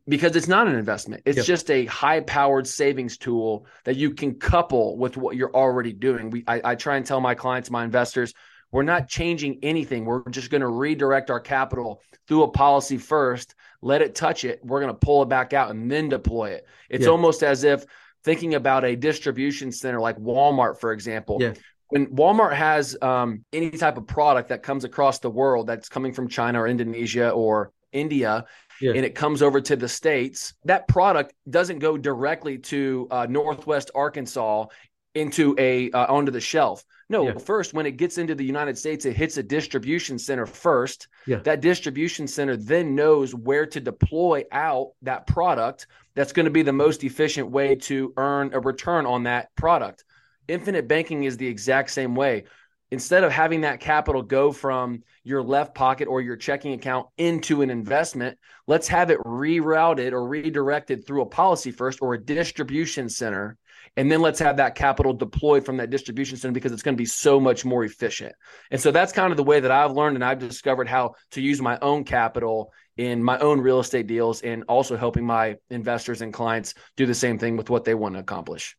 because 0.08 0.36
it's 0.36 0.48
not 0.48 0.68
an 0.68 0.76
investment. 0.76 1.24
It's 1.26 1.38
yep. 1.38 1.46
just 1.46 1.72
a 1.72 1.86
high 1.86 2.20
powered 2.20 2.68
savings 2.68 3.18
tool 3.18 3.66
that 3.84 3.96
you 3.96 4.12
can 4.14 4.36
couple 4.36 4.96
with 4.98 5.18
what 5.18 5.36
you're 5.36 5.56
already 5.56 5.92
doing. 5.92 6.30
We 6.30 6.44
I, 6.48 6.62
I 6.64 6.76
try 6.76 6.98
and 6.98 7.06
tell 7.06 7.20
my 7.20 7.34
clients, 7.34 7.72
my 7.72 7.84
investors, 7.84 8.34
we're 8.72 8.84
not 8.84 9.08
changing 9.08 9.60
anything. 9.64 10.06
We're 10.06 10.28
just 10.30 10.50
going 10.50 10.62
to 10.62 10.68
redirect 10.68 11.30
our 11.30 11.40
capital 11.40 12.02
through 12.28 12.44
a 12.44 12.52
policy 12.52 12.98
first, 12.98 13.56
let 13.82 14.02
it 14.02 14.16
touch 14.16 14.46
it. 14.46 14.60
We're 14.64 14.82
going 14.82 14.94
to 14.94 15.00
pull 15.00 15.24
it 15.24 15.30
back 15.30 15.54
out 15.54 15.72
and 15.72 15.92
then 15.92 16.10
deploy 16.10 16.52
it. 16.52 16.66
It's 16.90 17.06
yeah. 17.06 17.12
almost 17.12 17.44
as 17.44 17.64
if 17.64 17.84
thinking 18.24 18.54
about 18.54 18.86
a 18.86 18.96
distribution 18.96 19.72
center 19.72 20.00
like 20.00 20.18
Walmart, 20.18 20.80
for 20.80 20.94
example. 20.94 21.38
Yeah. 21.42 21.54
When 21.92 22.08
Walmart 22.08 22.54
has 22.54 22.98
um, 23.02 23.46
any 23.54 23.70
type 23.72 23.98
of 23.98 24.08
product 24.08 24.50
that 24.50 24.64
comes 24.64 24.84
across 24.84 25.20
the 25.20 25.30
world 25.30 25.68
that's 25.68 25.90
coming 25.90 26.14
from 26.14 26.28
China 26.28 26.62
or 26.62 26.68
Indonesia 26.68 27.30
or 27.30 27.72
India, 27.92 28.46
yeah. 28.82 28.94
and 28.94 29.06
it 29.06 29.16
comes 29.16 29.42
over 29.42 29.62
to 29.62 29.76
the 29.76 29.88
states 29.88 30.54
that 30.66 30.88
product 30.88 31.34
doesn't 31.50 31.80
go 31.80 31.98
directly 31.98 32.58
to 32.58 33.08
uh, 33.12 33.28
northwest 33.30 33.92
arkansas 33.94 34.66
into 35.14 35.56
a 35.60 35.92
uh, 35.92 36.12
onto 36.12 36.32
the 36.32 36.40
shelf 36.40 36.84
no, 37.12 37.28
yeah. 37.28 37.38
first, 37.38 37.74
when 37.74 37.86
it 37.86 37.98
gets 37.98 38.18
into 38.18 38.36
the 38.36 38.46
United 38.46 38.78
States, 38.78 39.04
it 39.04 39.18
hits 39.18 39.36
a 39.36 39.44
distribution 39.44 40.18
center 40.18 40.46
first. 40.46 41.10
Yeah. 41.28 41.40
That 41.40 41.60
distribution 41.60 42.26
center 42.26 42.56
then 42.56 42.96
knows 42.96 43.36
where 43.36 43.66
to 43.66 43.82
deploy 43.82 44.46
out 44.54 44.94
that 45.02 45.28
product 45.28 45.88
that's 46.16 46.32
going 46.32 46.46
to 46.46 46.52
be 46.52 46.62
the 46.64 46.72
most 46.72 47.04
efficient 47.04 47.52
way 47.52 47.76
to 47.76 48.14
earn 48.16 48.54
a 48.54 48.62
return 48.62 49.06
on 49.06 49.24
that 49.24 49.54
product. 49.58 50.06
Infinite 50.52 50.88
banking 50.88 51.24
is 51.24 51.38
the 51.38 51.48
exact 51.48 51.92
same 51.92 52.16
way. 52.16 52.44
Instead 52.92 53.24
of 53.24 53.32
having 53.32 53.62
that 53.62 53.80
capital 53.80 54.22
go 54.22 54.52
from 54.52 55.02
your 55.24 55.42
left 55.42 55.74
pocket 55.74 56.10
or 56.10 56.20
your 56.20 56.36
checking 56.36 56.74
account 56.74 57.08
into 57.18 57.62
an 57.62 57.70
investment, 57.70 58.38
let's 58.68 58.90
have 58.90 59.10
it 59.12 59.20
rerouted 59.20 60.12
or 60.12 60.28
redirected 60.28 61.08
through 61.08 61.22
a 61.22 61.26
policy 61.26 61.72
first 61.72 62.00
or 62.02 62.14
a 62.14 62.24
distribution 62.24 63.08
center 63.08 63.58
and 63.98 64.12
then 64.12 64.22
let's 64.22 64.40
have 64.40 64.58
that 64.58 64.76
capital 64.76 65.14
deployed 65.14 65.66
from 65.66 65.78
that 65.78 65.90
distribution 65.90 66.38
center 66.38 66.54
because 66.54 66.72
it's 66.72 66.84
going 66.84 66.96
to 66.96 67.02
be 67.02 67.06
so 67.06 67.40
much 67.40 67.66
more 67.66 67.84
efficient. 67.84 68.34
And 68.70 68.80
so 68.80 68.92
that's 68.92 69.12
kind 69.12 69.32
of 69.32 69.38
the 69.38 69.44
way 69.44 69.60
that 69.60 69.72
I've 69.72 69.92
learned 69.92 70.16
and 70.16 70.24
I've 70.24 70.40
discovered 70.40 70.88
how 70.88 71.16
to 71.32 71.42
use 71.42 71.62
my 71.62 71.78
own 71.82 72.04
capital 72.04 72.72
in 72.98 73.24
my 73.24 73.38
own 73.40 73.60
real 73.60 73.80
estate 73.80 74.08
deals 74.08 74.42
and 74.42 74.64
also 74.68 74.96
helping 74.96 75.26
my 75.26 75.58
investors 75.70 76.22
and 76.22 76.34
clients 76.34 76.74
do 76.96 77.06
the 77.06 77.14
same 77.14 77.38
thing 77.38 77.58
with 77.58 77.70
what 77.70 77.84
they 77.84 77.96
want 77.96 78.16
to 78.16 78.20
accomplish. 78.20 78.78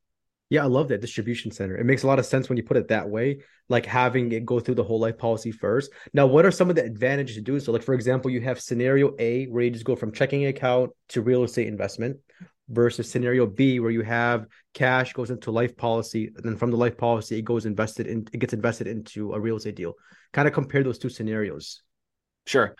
Yeah, 0.53 0.65
I 0.65 0.67
love 0.67 0.89
that 0.89 1.01
distribution 1.01 1.51
center. 1.51 1.79
It 1.79 1.87
makes 1.87 2.03
a 2.03 2.07
lot 2.07 2.19
of 2.19 2.27
sense 2.27 2.51
when 2.51 2.59
you 2.59 2.63
put 2.63 2.77
it 2.77 2.89
that 2.89 3.09
way, 3.09 3.39
like 3.71 3.87
having 3.87 4.31
it 4.33 4.45
go 4.45 4.61
through 4.61 4.75
the 4.75 4.85
whole 4.85 5.01
life 5.01 5.17
policy 5.17 5.51
first. 5.51 5.91
Now, 6.13 6.27
what 6.27 6.45
are 6.45 6.51
some 6.51 6.69
of 6.69 6.77
the 6.77 6.85
advantages 6.85 7.37
to 7.37 7.41
do 7.41 7.59
so? 7.59 7.73
Like, 7.73 7.83
for 7.83 7.95
example, 7.95 8.31
you 8.31 8.43
have 8.43 8.61
scenario 8.61 9.15
A 9.19 9.47
where 9.47 9.65
you 9.65 9.71
just 9.71 9.87
go 9.87 9.97
from 9.97 10.13
checking 10.13 10.45
account 10.45 10.91
to 11.09 11.23
real 11.23 11.43
estate 11.45 11.69
investment 11.69 12.19
versus 12.69 13.11
scenario 13.11 13.47
B 13.47 13.81
where 13.81 13.91
you 13.91 14.03
have 14.03 14.45
cash 14.75 15.15
goes 15.15 15.31
into 15.31 15.51
life 15.51 15.75
policy 15.75 16.31
and 16.37 16.45
then 16.45 16.59
from 16.59 16.71
the 16.71 16.77
life 16.77 16.99
policy 16.99 17.39
it 17.39 17.47
goes 17.47 17.65
invested 17.65 18.07
in 18.07 18.29
it 18.31 18.37
gets 18.37 18.53
invested 18.53 18.87
into 18.87 19.33
a 19.33 19.41
real 19.41 19.57
estate 19.57 19.77
deal. 19.77 19.95
Kind 20.35 20.47
of 20.47 20.53
compare 20.53 20.83
those 20.83 20.99
two 20.99 21.09
scenarios. 21.09 21.81
Sure. 22.47 22.77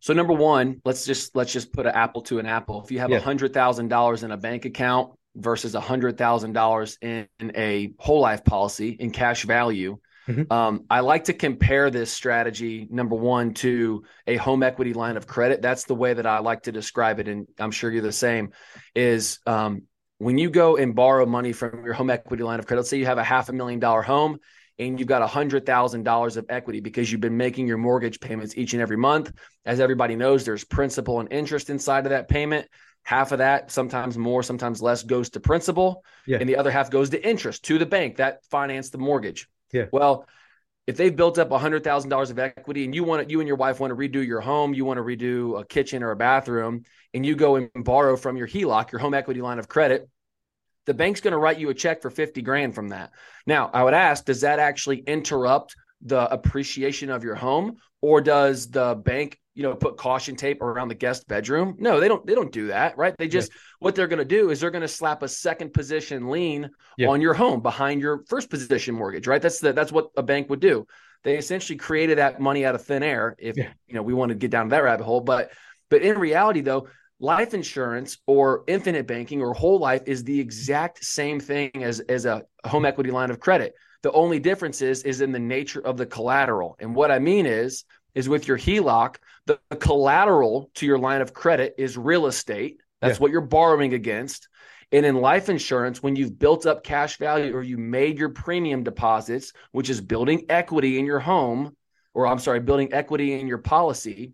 So 0.00 0.14
number 0.14 0.32
one, 0.32 0.80
let's 0.84 1.06
just 1.06 1.36
let's 1.36 1.52
just 1.52 1.72
put 1.72 1.86
an 1.86 1.94
apple 1.94 2.22
to 2.22 2.40
an 2.40 2.46
apple. 2.46 2.82
If 2.82 2.90
you 2.90 2.98
have 2.98 3.12
a 3.12 3.20
hundred 3.20 3.54
thousand 3.54 3.86
dollars 3.86 4.24
in 4.24 4.32
a 4.32 4.36
bank 4.36 4.64
account 4.64 5.12
versus 5.34 5.74
a 5.74 5.80
hundred 5.80 6.16
thousand 6.18 6.52
dollars 6.52 6.98
in 7.00 7.28
a 7.40 7.92
whole 7.98 8.20
life 8.20 8.44
policy 8.44 8.90
in 8.90 9.10
cash 9.10 9.44
value, 9.44 9.98
Mm-hmm. 10.28 10.52
Um, 10.52 10.84
I 10.88 11.00
like 11.00 11.24
to 11.24 11.32
compare 11.32 11.90
this 11.90 12.10
strategy, 12.10 12.86
number 12.90 13.14
one, 13.14 13.54
to 13.54 14.04
a 14.26 14.36
home 14.36 14.62
equity 14.62 14.94
line 14.94 15.16
of 15.16 15.26
credit. 15.26 15.60
That's 15.60 15.84
the 15.84 15.94
way 15.94 16.14
that 16.14 16.26
I 16.26 16.38
like 16.38 16.62
to 16.62 16.72
describe 16.72 17.20
it. 17.20 17.28
And 17.28 17.46
I'm 17.58 17.70
sure 17.70 17.90
you're 17.90 18.02
the 18.02 18.12
same 18.12 18.52
is 18.94 19.38
um, 19.46 19.82
when 20.18 20.38
you 20.38 20.50
go 20.50 20.76
and 20.76 20.94
borrow 20.94 21.26
money 21.26 21.52
from 21.52 21.84
your 21.84 21.94
home 21.94 22.10
equity 22.10 22.42
line 22.42 22.58
of 22.58 22.66
credit, 22.66 22.80
let's 22.80 22.90
say 22.90 22.98
you 22.98 23.06
have 23.06 23.18
a 23.18 23.24
half 23.24 23.48
a 23.48 23.52
million 23.52 23.80
dollar 23.80 24.02
home 24.02 24.38
and 24.78 24.98
you've 24.98 25.08
got 25.08 25.22
a 25.22 25.26
hundred 25.26 25.66
thousand 25.66 26.02
dollars 26.02 26.36
of 26.36 26.46
equity 26.48 26.80
because 26.80 27.10
you've 27.10 27.20
been 27.20 27.36
making 27.36 27.66
your 27.66 27.78
mortgage 27.78 28.20
payments 28.20 28.56
each 28.56 28.72
and 28.72 28.82
every 28.82 28.96
month. 28.96 29.32
As 29.64 29.80
everybody 29.80 30.16
knows, 30.16 30.44
there's 30.44 30.64
principal 30.64 31.20
and 31.20 31.32
interest 31.32 31.70
inside 31.70 32.06
of 32.06 32.10
that 32.10 32.28
payment. 32.28 32.68
Half 33.04 33.32
of 33.32 33.38
that, 33.38 33.70
sometimes 33.70 34.16
more, 34.16 34.42
sometimes 34.42 34.80
less, 34.80 35.02
goes 35.02 35.30
to 35.30 35.40
principal, 35.40 36.02
yeah. 36.26 36.38
and 36.40 36.48
the 36.48 36.56
other 36.56 36.70
half 36.70 36.90
goes 36.90 37.10
to 37.10 37.28
interest 37.28 37.64
to 37.64 37.78
the 37.78 37.86
bank 37.86 38.16
that 38.16 38.44
financed 38.46 38.92
the 38.92 38.98
mortgage. 38.98 39.48
Yeah. 39.72 39.86
Well, 39.92 40.26
if 40.86 40.96
they've 40.96 41.14
built 41.14 41.38
up 41.38 41.50
$100,000 41.50 42.30
of 42.30 42.38
equity 42.38 42.84
and 42.84 42.94
you 42.94 43.04
want 43.04 43.26
to, 43.26 43.30
you 43.30 43.40
and 43.40 43.48
your 43.48 43.56
wife 43.56 43.80
want 43.80 43.90
to 43.90 43.96
redo 43.96 44.26
your 44.26 44.40
home, 44.40 44.74
you 44.74 44.84
want 44.84 44.98
to 44.98 45.02
redo 45.02 45.60
a 45.60 45.64
kitchen 45.64 46.02
or 46.02 46.10
a 46.10 46.16
bathroom, 46.16 46.84
and 47.12 47.24
you 47.24 47.36
go 47.36 47.56
and 47.56 47.70
borrow 47.74 48.16
from 48.16 48.36
your 48.36 48.46
HELOC, 48.46 48.92
your 48.92 48.98
home 48.98 49.14
equity 49.14 49.40
line 49.40 49.58
of 49.58 49.68
credit, 49.68 50.08
the 50.86 50.94
bank's 50.94 51.20
going 51.20 51.32
to 51.32 51.38
write 51.38 51.58
you 51.58 51.70
a 51.70 51.74
check 51.74 52.02
for 52.02 52.10
50 52.10 52.42
grand 52.42 52.74
from 52.74 52.88
that. 52.88 53.12
Now, 53.46 53.70
I 53.72 53.82
would 53.82 53.94
ask, 53.94 54.24
does 54.24 54.42
that 54.42 54.58
actually 54.58 54.98
interrupt 54.98 55.76
the 56.02 56.30
appreciation 56.32 57.10
of 57.10 57.24
your 57.24 57.34
home 57.34 57.76
or 58.02 58.20
does 58.20 58.70
the 58.70 58.94
bank 58.94 59.40
you 59.54 59.62
know 59.62 59.74
put 59.74 59.96
caution 59.96 60.36
tape 60.36 60.60
around 60.60 60.88
the 60.88 60.94
guest 60.94 61.26
bedroom 61.28 61.76
no 61.78 61.98
they 61.98 62.08
don't 62.08 62.26
they 62.26 62.34
don't 62.34 62.52
do 62.52 62.66
that 62.66 62.96
right 62.98 63.14
they 63.18 63.26
just 63.26 63.50
yeah. 63.50 63.58
what 63.78 63.94
they're 63.94 64.08
going 64.08 64.18
to 64.18 64.24
do 64.24 64.50
is 64.50 64.60
they're 64.60 64.70
going 64.70 64.82
to 64.82 64.88
slap 64.88 65.22
a 65.22 65.28
second 65.28 65.72
position 65.72 66.28
lien 66.28 66.68
yeah. 66.98 67.08
on 67.08 67.20
your 67.20 67.32
home 67.32 67.60
behind 67.60 68.00
your 68.00 68.22
first 68.28 68.50
position 68.50 68.94
mortgage 68.94 69.26
right 69.26 69.40
that's 69.40 69.60
the, 69.60 69.72
that's 69.72 69.92
what 69.92 70.08
a 70.16 70.22
bank 70.22 70.50
would 70.50 70.60
do 70.60 70.86
they 71.22 71.38
essentially 71.38 71.78
created 71.78 72.18
that 72.18 72.40
money 72.40 72.66
out 72.66 72.74
of 72.74 72.84
thin 72.84 73.02
air 73.02 73.34
if 73.38 73.56
yeah. 73.56 73.70
you 73.86 73.94
know 73.94 74.02
we 74.02 74.12
want 74.12 74.28
to 74.28 74.34
get 74.34 74.50
down 74.50 74.66
to 74.66 74.70
that 74.70 74.82
rabbit 74.82 75.04
hole 75.04 75.20
but 75.20 75.52
but 75.88 76.02
in 76.02 76.18
reality 76.18 76.60
though 76.60 76.88
life 77.24 77.54
insurance 77.54 78.18
or 78.26 78.64
infinite 78.66 79.06
banking 79.06 79.40
or 79.40 79.52
whole 79.52 79.78
life 79.78 80.02
is 80.06 80.22
the 80.24 80.38
exact 80.38 81.04
same 81.04 81.40
thing 81.40 81.70
as 81.74 82.00
as 82.00 82.26
a 82.26 82.42
home 82.66 82.84
equity 82.84 83.10
line 83.10 83.30
of 83.30 83.40
credit 83.40 83.74
the 84.02 84.12
only 84.12 84.38
difference 84.38 84.82
is 84.82 85.02
is 85.02 85.20
in 85.20 85.32
the 85.32 85.38
nature 85.38 85.80
of 85.80 85.96
the 85.96 86.06
collateral 86.06 86.76
and 86.80 86.94
what 86.94 87.10
i 87.10 87.18
mean 87.18 87.46
is 87.46 87.84
is 88.14 88.28
with 88.28 88.46
your 88.48 88.58
HELOC, 88.58 89.16
the, 89.46 89.58
the 89.70 89.76
collateral 89.76 90.70
to 90.74 90.86
your 90.86 90.98
line 90.98 91.20
of 91.20 91.34
credit 91.34 91.74
is 91.78 91.98
real 91.98 92.26
estate. 92.26 92.80
That's 93.00 93.18
yeah. 93.18 93.22
what 93.22 93.32
you're 93.32 93.40
borrowing 93.40 93.94
against. 93.94 94.48
And 94.92 95.04
in 95.04 95.16
life 95.16 95.48
insurance, 95.48 96.02
when 96.02 96.14
you've 96.14 96.38
built 96.38 96.66
up 96.66 96.84
cash 96.84 97.16
value 97.18 97.54
or 97.54 97.62
you 97.62 97.76
made 97.76 98.18
your 98.18 98.28
premium 98.28 98.84
deposits, 98.84 99.52
which 99.72 99.90
is 99.90 100.00
building 100.00 100.46
equity 100.48 100.98
in 100.98 101.06
your 101.06 101.18
home, 101.18 101.76
or 102.12 102.26
I'm 102.26 102.38
sorry, 102.38 102.60
building 102.60 102.92
equity 102.92 103.38
in 103.40 103.48
your 103.48 103.58
policy, 103.58 104.32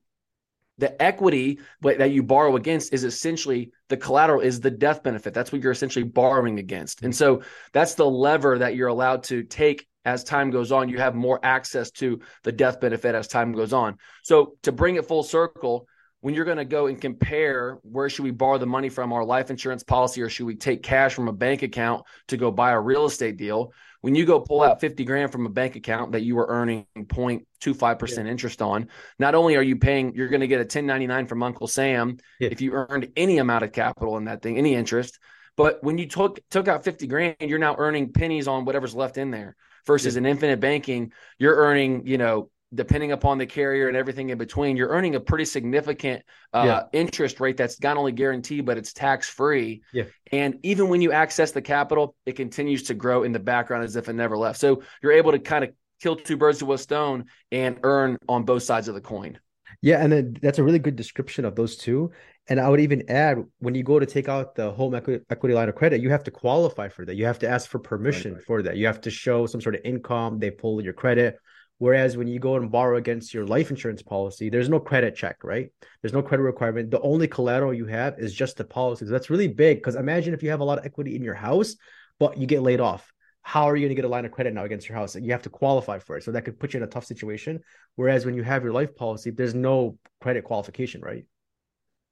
the 0.81 1.01
equity 1.01 1.61
that 1.83 2.11
you 2.11 2.23
borrow 2.23 2.57
against 2.57 2.93
is 2.93 3.05
essentially 3.05 3.71
the 3.89 3.97
collateral 3.97 4.41
is 4.41 4.61
the 4.61 4.71
death 4.71 5.03
benefit. 5.03 5.35
That's 5.35 5.53
what 5.53 5.63
you're 5.63 5.73
essentially 5.73 6.05
borrowing 6.05 6.59
against. 6.59 7.03
And 7.03 7.15
so 7.15 7.43
that's 7.73 7.95
the 7.95 8.11
lever 8.11 8.59
that 8.59 8.75
you're 8.75 8.89
allowed 8.89 9.23
to 9.25 9.43
take 9.45 9.87
as 10.05 10.25
time 10.25 10.51
goes 10.51 10.73
on. 10.73 10.89
You 10.89 10.99
have 10.99 11.15
more 11.15 11.39
access 11.43 11.91
to 11.93 12.21
the 12.43 12.53
death 12.53 12.81
benefit 12.81 13.15
as 13.15 13.29
time 13.29 13.53
goes 13.53 13.73
on. 13.73 13.99
So 14.23 14.57
to 14.63 14.73
bring 14.73 14.97
it 14.97 15.07
full 15.07 15.23
circle, 15.23 15.87
when 16.23 16.35
you're 16.35 16.45
going 16.45 16.59
to 16.59 16.65
go 16.65 16.87
and 16.87 17.01
compare 17.01 17.79
where 17.83 18.09
should 18.09 18.25
we 18.25 18.31
borrow 18.31 18.59
the 18.59 18.67
money 18.67 18.89
from 18.89 19.13
our 19.13 19.25
life 19.25 19.51
insurance 19.51 19.83
policy 19.83 20.21
or 20.21 20.29
should 20.29 20.47
we 20.47 20.55
take 20.55 20.83
cash 20.83 21.15
from 21.15 21.29
a 21.29 21.33
bank 21.33 21.63
account 21.63 22.05
to 22.29 22.37
go 22.37 22.51
buy 22.51 22.73
a 22.73 22.81
real 22.81 23.07
estate 23.07 23.37
deal 23.37 23.73
when 24.01 24.15
you 24.15 24.25
go 24.25 24.41
pull 24.41 24.63
out 24.63 24.81
50 24.81 25.05
grand 25.05 25.33
from 25.33 25.47
a 25.47 25.51
bank 25.51 25.77
account 25.77 26.13
that 26.13 26.23
you 26.23 26.37
were 26.37 26.47
earning 26.49 26.87
0.25% 26.97 28.17
yeah. 28.17 28.31
interest 28.31 28.63
on 28.63 28.89
not 29.19 29.35
only 29.35 29.57
are 29.57 29.63
you 29.63 29.77
paying 29.77 30.15
you're 30.15 30.29
going 30.29 30.41
to 30.41 30.47
get 30.47 30.57
a 30.57 30.65
1099 30.65 31.27
from 31.27 31.43
uncle 31.43 31.67
sam 31.67 32.17
yeah. 32.39 32.49
if 32.51 32.61
you 32.61 32.73
earned 32.73 33.11
any 33.17 33.39
amount 33.39 33.65
of 33.65 33.73
capital 33.73 34.17
in 34.17 34.25
that 34.25 34.43
thing 34.43 34.57
any 34.57 34.75
interest 34.75 35.19
but 35.57 35.83
when 35.83 35.99
you 35.99 36.07
took 36.07 36.41
took 36.51 36.69
out 36.69 36.85
50 36.85 37.07
grand 37.07 37.37
you're 37.41 37.59
now 37.59 37.77
earning 37.79 38.13
pennies 38.13 38.49
on 38.49 38.65
whatever's 38.65 38.95
left 38.95 39.19
in 39.19 39.31
there 39.31 39.57
versus 39.87 40.15
yeah. 40.15 40.19
an 40.19 40.27
infinite 40.27 40.61
banking 40.61 41.13
you're 41.39 41.57
earning 41.57 42.07
you 42.07 42.19
know 42.19 42.51
depending 42.75 43.13
upon 43.13 43.39
the 43.39 43.47
carrier 43.47 43.89
and 43.89 43.97
everything 43.97 44.31
in 44.31 44.39
between, 44.39 44.77
you're 44.77 44.89
earning 44.89 45.15
a 45.17 45.21
pretty 45.21 45.45
significant 45.45 46.23
uh, 46.53 46.63
yeah. 46.67 46.83
interest 46.93 47.41
rate 47.41 47.57
that's 47.57 47.81
not 47.83 47.97
only 47.97 48.13
guaranteed, 48.13 48.65
but 48.65 48.79
it's 48.79 48.93
tax 48.93 49.29
free. 49.29 49.83
Yeah. 49.93 50.05
And 50.31 50.59
even 50.63 50.89
when 50.89 51.01
you 51.01 51.13
access 51.13 51.51
the 51.53 51.63
capital, 51.63 52.15
it 52.27 52.37
continues 52.37 52.85
to 52.85 52.95
grow 52.95 53.25
in 53.25 53.33
the 53.33 53.41
background 53.41 53.85
as 53.85 53.97
if 53.97 54.09
it 54.09 54.13
never 54.13 54.37
left. 54.37 54.59
So 54.61 54.83
you're 55.03 55.13
able 55.13 55.33
to 55.33 55.39
kind 55.39 55.65
of 55.65 55.71
kill 56.01 56.17
two 56.17 56.37
birds 56.37 56.63
with 56.63 56.81
a 56.81 56.83
stone 56.83 57.27
and 57.51 57.79
earn 57.83 58.17
on 58.29 58.45
both 58.45 58.63
sides 58.63 58.89
of 58.89 58.95
the 58.95 59.01
coin. 59.01 59.39
Yeah, 59.83 60.03
and 60.03 60.13
then 60.13 60.37
that's 60.43 60.59
a 60.59 60.63
really 60.63 60.79
good 60.79 60.97
description 60.97 61.45
of 61.45 61.57
those 61.57 61.77
two. 61.77 62.13
And 62.49 62.61
I 62.61 62.69
would 62.69 62.81
even 62.81 63.09
add 63.09 63.39
when 63.61 63.75
you 63.75 63.83
go 63.83 63.99
to 63.99 64.07
take 64.07 64.29
out 64.29 64.55
the 64.55 64.71
home 64.73 64.95
equity, 64.95 65.25
equity 65.31 65.55
line 65.55 65.69
of 65.69 65.75
credit, 65.75 66.03
you 66.03 66.11
have 66.11 66.25
to 66.25 66.31
qualify 66.31 66.89
for 66.89 67.05
that. 67.05 67.17
You 67.17 67.25
have 67.25 67.39
to 67.41 67.49
ask 67.49 67.69
for 67.69 67.79
permission 67.79 68.33
right, 68.33 68.39
right. 68.39 68.47
for 68.47 68.63
that. 68.63 68.77
You 68.77 68.87
have 68.87 69.01
to 69.03 69.11
show 69.11 69.47
some 69.47 69.61
sort 69.61 69.75
of 69.75 69.81
income. 69.85 70.39
They 70.39 70.51
pull 70.51 70.83
your 70.83 70.93
credit 70.93 71.39
Whereas 71.81 72.15
when 72.15 72.29
you 72.29 72.39
go 72.39 72.57
and 72.57 72.71
borrow 72.71 72.99
against 72.99 73.33
your 73.33 73.47
life 73.47 73.71
insurance 73.71 74.03
policy, 74.03 74.51
there's 74.51 74.69
no 74.69 74.79
credit 74.79 75.17
check, 75.17 75.43
right? 75.43 75.73
There's 76.03 76.13
no 76.13 76.21
credit 76.21 76.43
requirement. 76.43 76.91
The 76.91 77.01
only 77.01 77.27
collateral 77.27 77.73
you 77.73 77.87
have 77.87 78.19
is 78.19 78.35
just 78.35 78.59
the 78.59 78.65
policy. 78.65 79.07
So 79.07 79.11
that's 79.11 79.31
really 79.31 79.49
big 79.49 79.79
because 79.79 79.95
imagine 79.95 80.35
if 80.35 80.43
you 80.43 80.51
have 80.51 80.61
a 80.61 80.65
lot 80.65 80.77
of 80.77 80.85
equity 80.85 81.17
in 81.17 81.25
your 81.25 81.33
house, 81.33 81.77
but 82.19 82.37
you 82.37 82.47
get 82.47 82.61
laid 82.61 82.81
off. 82.81 83.11
How 83.41 83.65
are 83.65 83.77
you 83.77 83.87
going 83.87 83.97
to 83.97 84.03
get 84.03 84.05
a 84.05 84.09
line 84.09 84.27
of 84.27 84.31
credit 84.31 84.53
now 84.53 84.65
against 84.65 84.91
your 84.91 84.99
house? 84.99 85.17
You 85.17 85.33
have 85.33 85.45
to 85.45 85.49
qualify 85.49 86.01
for 86.01 86.19
it. 86.19 86.25
So 86.25 86.33
that 86.33 86.45
could 86.45 86.61
put 86.61 86.75
you 86.75 86.81
in 86.81 86.85
a 86.85 86.87
tough 86.87 87.07
situation. 87.07 87.61
Whereas 87.97 88.27
when 88.27 88.35
you 88.35 88.43
have 88.43 88.63
your 88.63 88.75
life 88.75 88.95
policy, 88.95 89.31
there's 89.31 89.55
no 89.55 89.97
credit 90.21 90.45
qualification, 90.45 91.01
right? 91.01 91.25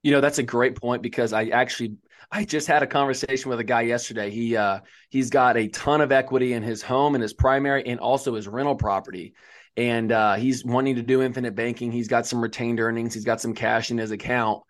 You 0.01 0.13
know, 0.13 0.21
that's 0.21 0.39
a 0.39 0.43
great 0.43 0.81
point 0.81 1.03
because 1.03 1.31
I 1.31 1.49
actually 1.49 1.97
I 2.31 2.43
just 2.43 2.65
had 2.65 2.81
a 2.81 2.87
conversation 2.87 3.49
with 3.49 3.59
a 3.59 3.63
guy 3.63 3.81
yesterday. 3.81 4.31
He 4.31 4.57
uh 4.57 4.79
he's 5.09 5.29
got 5.29 5.57
a 5.57 5.67
ton 5.67 6.01
of 6.01 6.11
equity 6.11 6.53
in 6.53 6.63
his 6.63 6.81
home 6.81 7.13
and 7.13 7.21
his 7.21 7.33
primary 7.33 7.85
and 7.85 7.99
also 7.99 8.33
his 8.33 8.47
rental 8.47 8.75
property 8.75 9.35
and 9.77 10.11
uh, 10.11 10.35
he's 10.35 10.65
wanting 10.65 10.95
to 10.95 11.01
do 11.01 11.21
infinite 11.21 11.55
banking. 11.55 11.91
He's 11.91 12.07
got 12.07 12.25
some 12.25 12.41
retained 12.41 12.79
earnings. 12.79 13.13
He's 13.13 13.25
got 13.25 13.41
some 13.41 13.53
cash 13.53 13.91
in 13.91 13.97
his 13.97 14.11
account, 14.11 14.63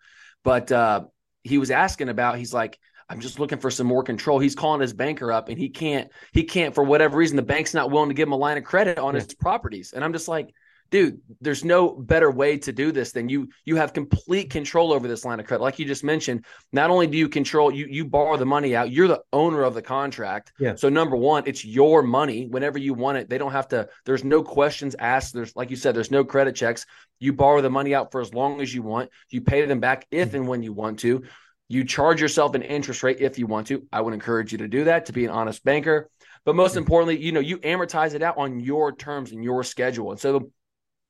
but 0.44 0.70
uh, 0.70 1.04
he 1.42 1.58
was 1.58 1.70
asking 1.70 2.08
about. 2.08 2.38
He's 2.38 2.54
like, 2.54 2.78
I'm 3.08 3.20
just 3.20 3.40
looking 3.40 3.58
for 3.58 3.70
some 3.70 3.86
more 3.86 4.04
control. 4.04 4.38
He's 4.38 4.54
calling 4.54 4.80
his 4.80 4.92
banker 4.92 5.32
up, 5.32 5.48
and 5.48 5.58
he 5.58 5.68
can't. 5.68 6.10
He 6.32 6.44
can't 6.44 6.74
for 6.74 6.84
whatever 6.84 7.16
reason. 7.16 7.36
The 7.36 7.42
bank's 7.42 7.74
not 7.74 7.90
willing 7.90 8.10
to 8.10 8.14
give 8.14 8.28
him 8.28 8.32
a 8.32 8.36
line 8.36 8.58
of 8.58 8.64
credit 8.64 8.98
on 8.98 9.14
yeah. 9.14 9.20
his 9.20 9.34
properties, 9.34 9.92
and 9.92 10.04
I'm 10.04 10.12
just 10.12 10.28
like, 10.28 10.54
dude, 10.90 11.20
there's 11.40 11.64
no 11.64 11.90
better 11.90 12.30
way 12.30 12.58
to 12.58 12.72
do 12.72 12.92
this 12.92 13.12
than 13.12 13.28
you 13.28 13.48
you 13.64 13.76
have 13.76 13.92
complete 13.92 14.50
control 14.50 14.92
over 14.92 15.08
this 15.08 15.24
line 15.24 15.40
of 15.40 15.46
credit. 15.46 15.62
Like 15.62 15.78
you 15.78 15.84
just 15.84 16.04
mentioned, 16.04 16.44
not 16.72 16.90
only 16.90 17.06
do 17.06 17.16
you 17.16 17.28
control 17.28 17.72
you 17.72 17.86
you 17.86 18.04
borrow 18.04 18.36
the 18.36 18.46
money 18.46 18.74
out, 18.74 18.90
you're 18.90 19.08
the 19.08 19.22
owner 19.32 19.62
of 19.62 19.74
the 19.74 19.82
contract. 19.82 20.52
Yeah. 20.58 20.74
So 20.74 20.88
number 20.88 21.16
one, 21.16 21.44
it's 21.46 21.64
your 21.64 22.02
money. 22.02 22.46
Whenever 22.46 22.78
you 22.78 22.94
want 22.94 23.18
it, 23.18 23.28
they 23.28 23.38
don't 23.38 23.52
have 23.52 23.68
to. 23.68 23.88
There's 24.04 24.24
no 24.24 24.42
questions 24.42 24.96
asked. 24.98 25.34
There's 25.34 25.54
like 25.56 25.70
you 25.70 25.76
said, 25.76 25.94
there's 25.94 26.10
no 26.10 26.24
credit 26.24 26.54
checks. 26.54 26.86
You 27.18 27.32
borrow 27.32 27.60
the 27.60 27.70
money 27.70 27.94
out 27.94 28.12
for 28.12 28.20
as 28.20 28.34
long 28.34 28.60
as 28.60 28.74
you 28.74 28.82
want. 28.82 29.10
You 29.30 29.40
pay 29.40 29.64
them 29.66 29.80
back 29.80 30.06
if 30.10 30.34
and 30.34 30.48
when 30.48 30.62
you 30.62 30.72
want 30.72 30.98
to. 31.00 31.22
You 31.68 31.84
charge 31.84 32.20
yourself 32.20 32.56
an 32.56 32.62
interest 32.62 33.04
rate 33.04 33.20
if 33.20 33.38
you 33.38 33.46
want 33.46 33.68
to. 33.68 33.86
I 33.92 34.00
would 34.00 34.12
encourage 34.12 34.50
you 34.50 34.58
to 34.58 34.68
do 34.68 34.84
that 34.84 35.06
to 35.06 35.12
be 35.12 35.24
an 35.24 35.30
honest 35.30 35.64
banker. 35.64 36.10
But 36.44 36.56
most 36.56 36.76
importantly, 36.76 37.18
you 37.18 37.32
know, 37.32 37.40
you 37.40 37.58
amortize 37.58 38.14
it 38.14 38.22
out 38.22 38.38
on 38.38 38.60
your 38.60 38.92
terms 38.92 39.30
and 39.30 39.44
your 39.44 39.62
schedule. 39.62 40.10
And 40.10 40.18
so 40.18 40.50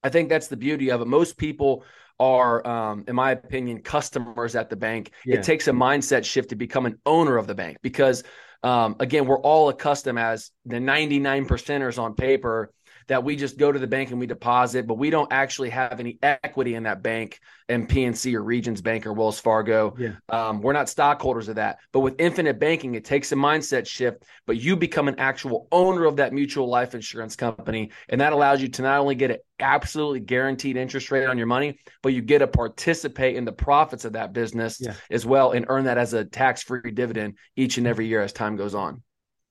I 0.02 0.08
think 0.08 0.28
that's 0.28 0.48
the 0.48 0.56
beauty 0.56 0.90
of 0.90 1.00
it. 1.00 1.06
Most 1.06 1.36
people 1.36 1.84
are, 2.18 2.66
um, 2.66 3.04
in 3.08 3.14
my 3.14 3.32
opinion, 3.32 3.80
customers 3.80 4.54
at 4.54 4.70
the 4.70 4.76
bank. 4.76 5.10
Yeah. 5.24 5.36
It 5.36 5.42
takes 5.42 5.68
a 5.68 5.72
mindset 5.72 6.24
shift 6.24 6.50
to 6.50 6.56
become 6.56 6.86
an 6.86 6.98
owner 7.06 7.36
of 7.36 7.46
the 7.46 7.54
bank 7.54 7.78
because, 7.82 8.22
um, 8.62 8.96
again, 9.00 9.26
we're 9.26 9.40
all 9.40 9.70
accustomed 9.70 10.18
as 10.18 10.50
the 10.66 10.80
99 10.80 11.46
percenters 11.46 11.98
on 11.98 12.14
paper 12.14 12.72
that 13.10 13.24
we 13.24 13.34
just 13.34 13.58
go 13.58 13.72
to 13.72 13.78
the 13.80 13.88
bank 13.88 14.12
and 14.12 14.20
we 14.20 14.26
deposit, 14.28 14.86
but 14.86 14.94
we 14.94 15.10
don't 15.10 15.32
actually 15.32 15.68
have 15.68 15.98
any 15.98 16.16
equity 16.22 16.76
in 16.76 16.84
that 16.84 17.02
bank 17.02 17.40
and 17.68 17.88
PNC 17.88 18.34
or 18.34 18.42
Regions 18.44 18.80
Bank 18.82 19.04
or 19.04 19.12
Wells 19.12 19.40
Fargo. 19.40 19.96
Yeah. 19.98 20.12
Um, 20.28 20.60
we're 20.60 20.74
not 20.74 20.88
stockholders 20.88 21.48
of 21.48 21.56
that. 21.56 21.80
But 21.90 22.00
with 22.00 22.20
infinite 22.20 22.60
banking, 22.60 22.94
it 22.94 23.04
takes 23.04 23.32
a 23.32 23.34
mindset 23.34 23.88
shift, 23.88 24.22
but 24.46 24.58
you 24.58 24.76
become 24.76 25.08
an 25.08 25.18
actual 25.18 25.66
owner 25.72 26.04
of 26.04 26.18
that 26.18 26.32
mutual 26.32 26.68
life 26.68 26.94
insurance 26.94 27.34
company. 27.34 27.90
And 28.08 28.20
that 28.20 28.32
allows 28.32 28.62
you 28.62 28.68
to 28.68 28.82
not 28.82 29.00
only 29.00 29.16
get 29.16 29.32
an 29.32 29.38
absolutely 29.58 30.20
guaranteed 30.20 30.76
interest 30.76 31.10
rate 31.10 31.26
on 31.26 31.36
your 31.36 31.48
money, 31.48 31.80
but 32.04 32.12
you 32.12 32.22
get 32.22 32.38
to 32.38 32.46
participate 32.46 33.34
in 33.34 33.44
the 33.44 33.50
profits 33.50 34.04
of 34.04 34.12
that 34.12 34.32
business 34.32 34.80
yeah. 34.80 34.94
as 35.10 35.26
well 35.26 35.50
and 35.50 35.66
earn 35.68 35.86
that 35.86 35.98
as 35.98 36.14
a 36.14 36.24
tax 36.24 36.62
free 36.62 36.92
dividend 36.92 37.38
each 37.56 37.76
and 37.76 37.88
every 37.88 38.06
year 38.06 38.22
as 38.22 38.32
time 38.32 38.54
goes 38.54 38.76
on. 38.76 39.02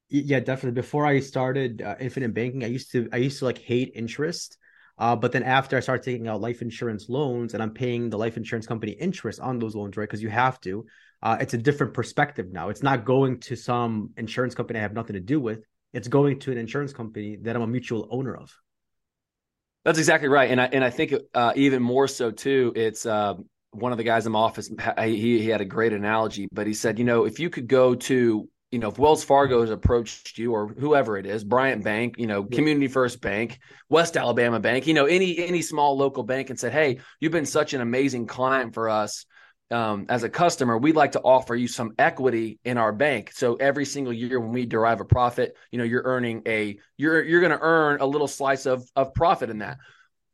Yeah, 0.10 0.40
definitely. 0.40 0.82
Before 0.82 1.06
I 1.06 1.20
started 1.20 1.82
uh, 1.84 1.96
infinite 2.00 2.34
banking, 2.34 2.64
I 2.64 2.68
used 2.68 2.92
to 2.94 3.08
I 3.14 3.18
used 3.18 3.40
to 3.40 3.46
like 3.46 3.60
hate 3.60 3.92
interest. 3.94 4.58
Uh, 4.98 5.16
but 5.16 5.32
then 5.32 5.44
after 5.44 5.78
I 5.78 5.80
started 5.80 6.04
taking 6.04 6.28
out 6.28 6.42
life 6.42 6.62
insurance 6.62 7.08
loans 7.08 7.54
and 7.54 7.64
I'm 7.64 7.72
paying 7.72 8.10
the 8.10 8.18
life 8.18 8.36
insurance 8.36 8.68
company 8.68 8.92
interest 8.92 9.40
on 9.40 9.58
those 9.58 9.74
loans, 9.76 9.96
right? 9.96 10.04
Because 10.04 10.22
you 10.22 10.30
have 10.30 10.60
to. 10.62 10.86
Uh, 11.22 11.38
it's 11.40 11.54
a 11.54 11.58
different 11.58 11.94
perspective 11.94 12.52
now. 12.52 12.70
It's 12.70 12.84
not 12.84 13.06
going 13.06 13.40
to 13.42 13.56
some 13.56 14.10
insurance 14.18 14.56
company 14.56 14.80
I 14.80 14.82
have 14.82 14.94
nothing 14.94 15.14
to 15.14 15.22
do 15.22 15.40
with. 15.40 15.64
It's 15.94 16.08
going 16.08 16.40
to 16.40 16.52
an 16.52 16.58
insurance 16.58 16.92
company 16.92 17.38
that 17.44 17.56
I'm 17.56 17.62
a 17.62 17.68
mutual 17.68 18.08
owner 18.12 18.36
of. 18.36 18.54
That's 19.86 20.00
exactly 20.00 20.28
right, 20.28 20.52
and 20.52 20.60
I 20.60 20.66
and 20.66 20.84
I 20.84 20.90
think 20.90 21.14
uh, 21.34 21.54
even 21.56 21.82
more 21.82 22.08
so 22.08 22.32
too. 22.32 22.74
It's 22.76 23.06
uh, 23.06 23.36
one 23.72 23.92
of 23.92 23.98
the 23.98 24.04
guys 24.04 24.26
in 24.26 24.34
my 24.34 24.40
office. 24.40 24.70
He 25.02 25.40
he 25.40 25.48
had 25.48 25.62
a 25.62 25.66
great 25.66 25.94
analogy, 25.94 26.50
but 26.52 26.68
he 26.68 26.74
said, 26.74 27.00
you 27.00 27.06
know, 27.06 27.24
if 27.26 27.40
you 27.40 27.50
could 27.50 27.68
go 27.68 27.96
to 27.96 28.50
you 28.72 28.78
know, 28.78 28.90
if 28.90 29.00
Wells 29.00 29.24
Fargo 29.24 29.62
has 29.62 29.72
approached 29.72 30.38
you 30.38 30.54
or 30.54 30.68
whoever 30.68 31.18
it 31.18 31.26
is, 31.26 31.44
Bryant 31.44 31.84
Bank, 31.84 32.16
you 32.18 32.28
know, 32.28 32.44
Community 32.44 32.88
First 32.88 33.20
Bank, 33.20 33.60
West 33.90 34.16
Alabama 34.16 34.60
Bank, 34.60 34.86
you 34.86 34.94
know, 34.94 35.06
any 35.06 35.38
any 35.40 35.62
small 35.62 35.98
local 35.98 36.24
bank 36.24 36.50
and 36.50 36.60
said, 36.60 36.72
"Hey, 36.72 37.00
you've 37.20 37.32
been 37.32 37.48
such 37.48 37.74
an 37.74 37.82
amazing 37.82 38.28
client 38.28 38.76
for 38.76 38.90
us 38.90 39.26
um, 39.72 40.06
as 40.10 40.24
a 40.24 40.30
customer. 40.30 40.78
We'd 40.78 40.96
like 40.96 41.14
to 41.14 41.22
offer 41.22 41.56
you 41.56 41.68
some 41.68 41.94
equity 41.98 42.60
in 42.64 42.78
our 42.78 42.94
bank. 42.94 43.32
So 43.34 43.56
every 43.56 43.86
single 43.86 44.14
year 44.14 44.40
when 44.40 44.52
we 44.52 44.68
derive 44.68 45.02
a 45.02 45.06
profit, 45.06 45.58
you 45.72 45.80
know, 45.80 45.84
you're 45.84 46.04
earning 46.06 46.44
a 46.48 46.78
you're 46.96 47.24
you're 47.24 47.42
going 47.42 47.58
to 47.58 47.62
earn 47.62 48.02
a 48.02 48.06
little 48.06 48.28
slice 48.28 48.68
of 48.68 48.88
of 48.96 49.14
profit 49.14 49.50
in 49.50 49.60
that." 49.60 49.78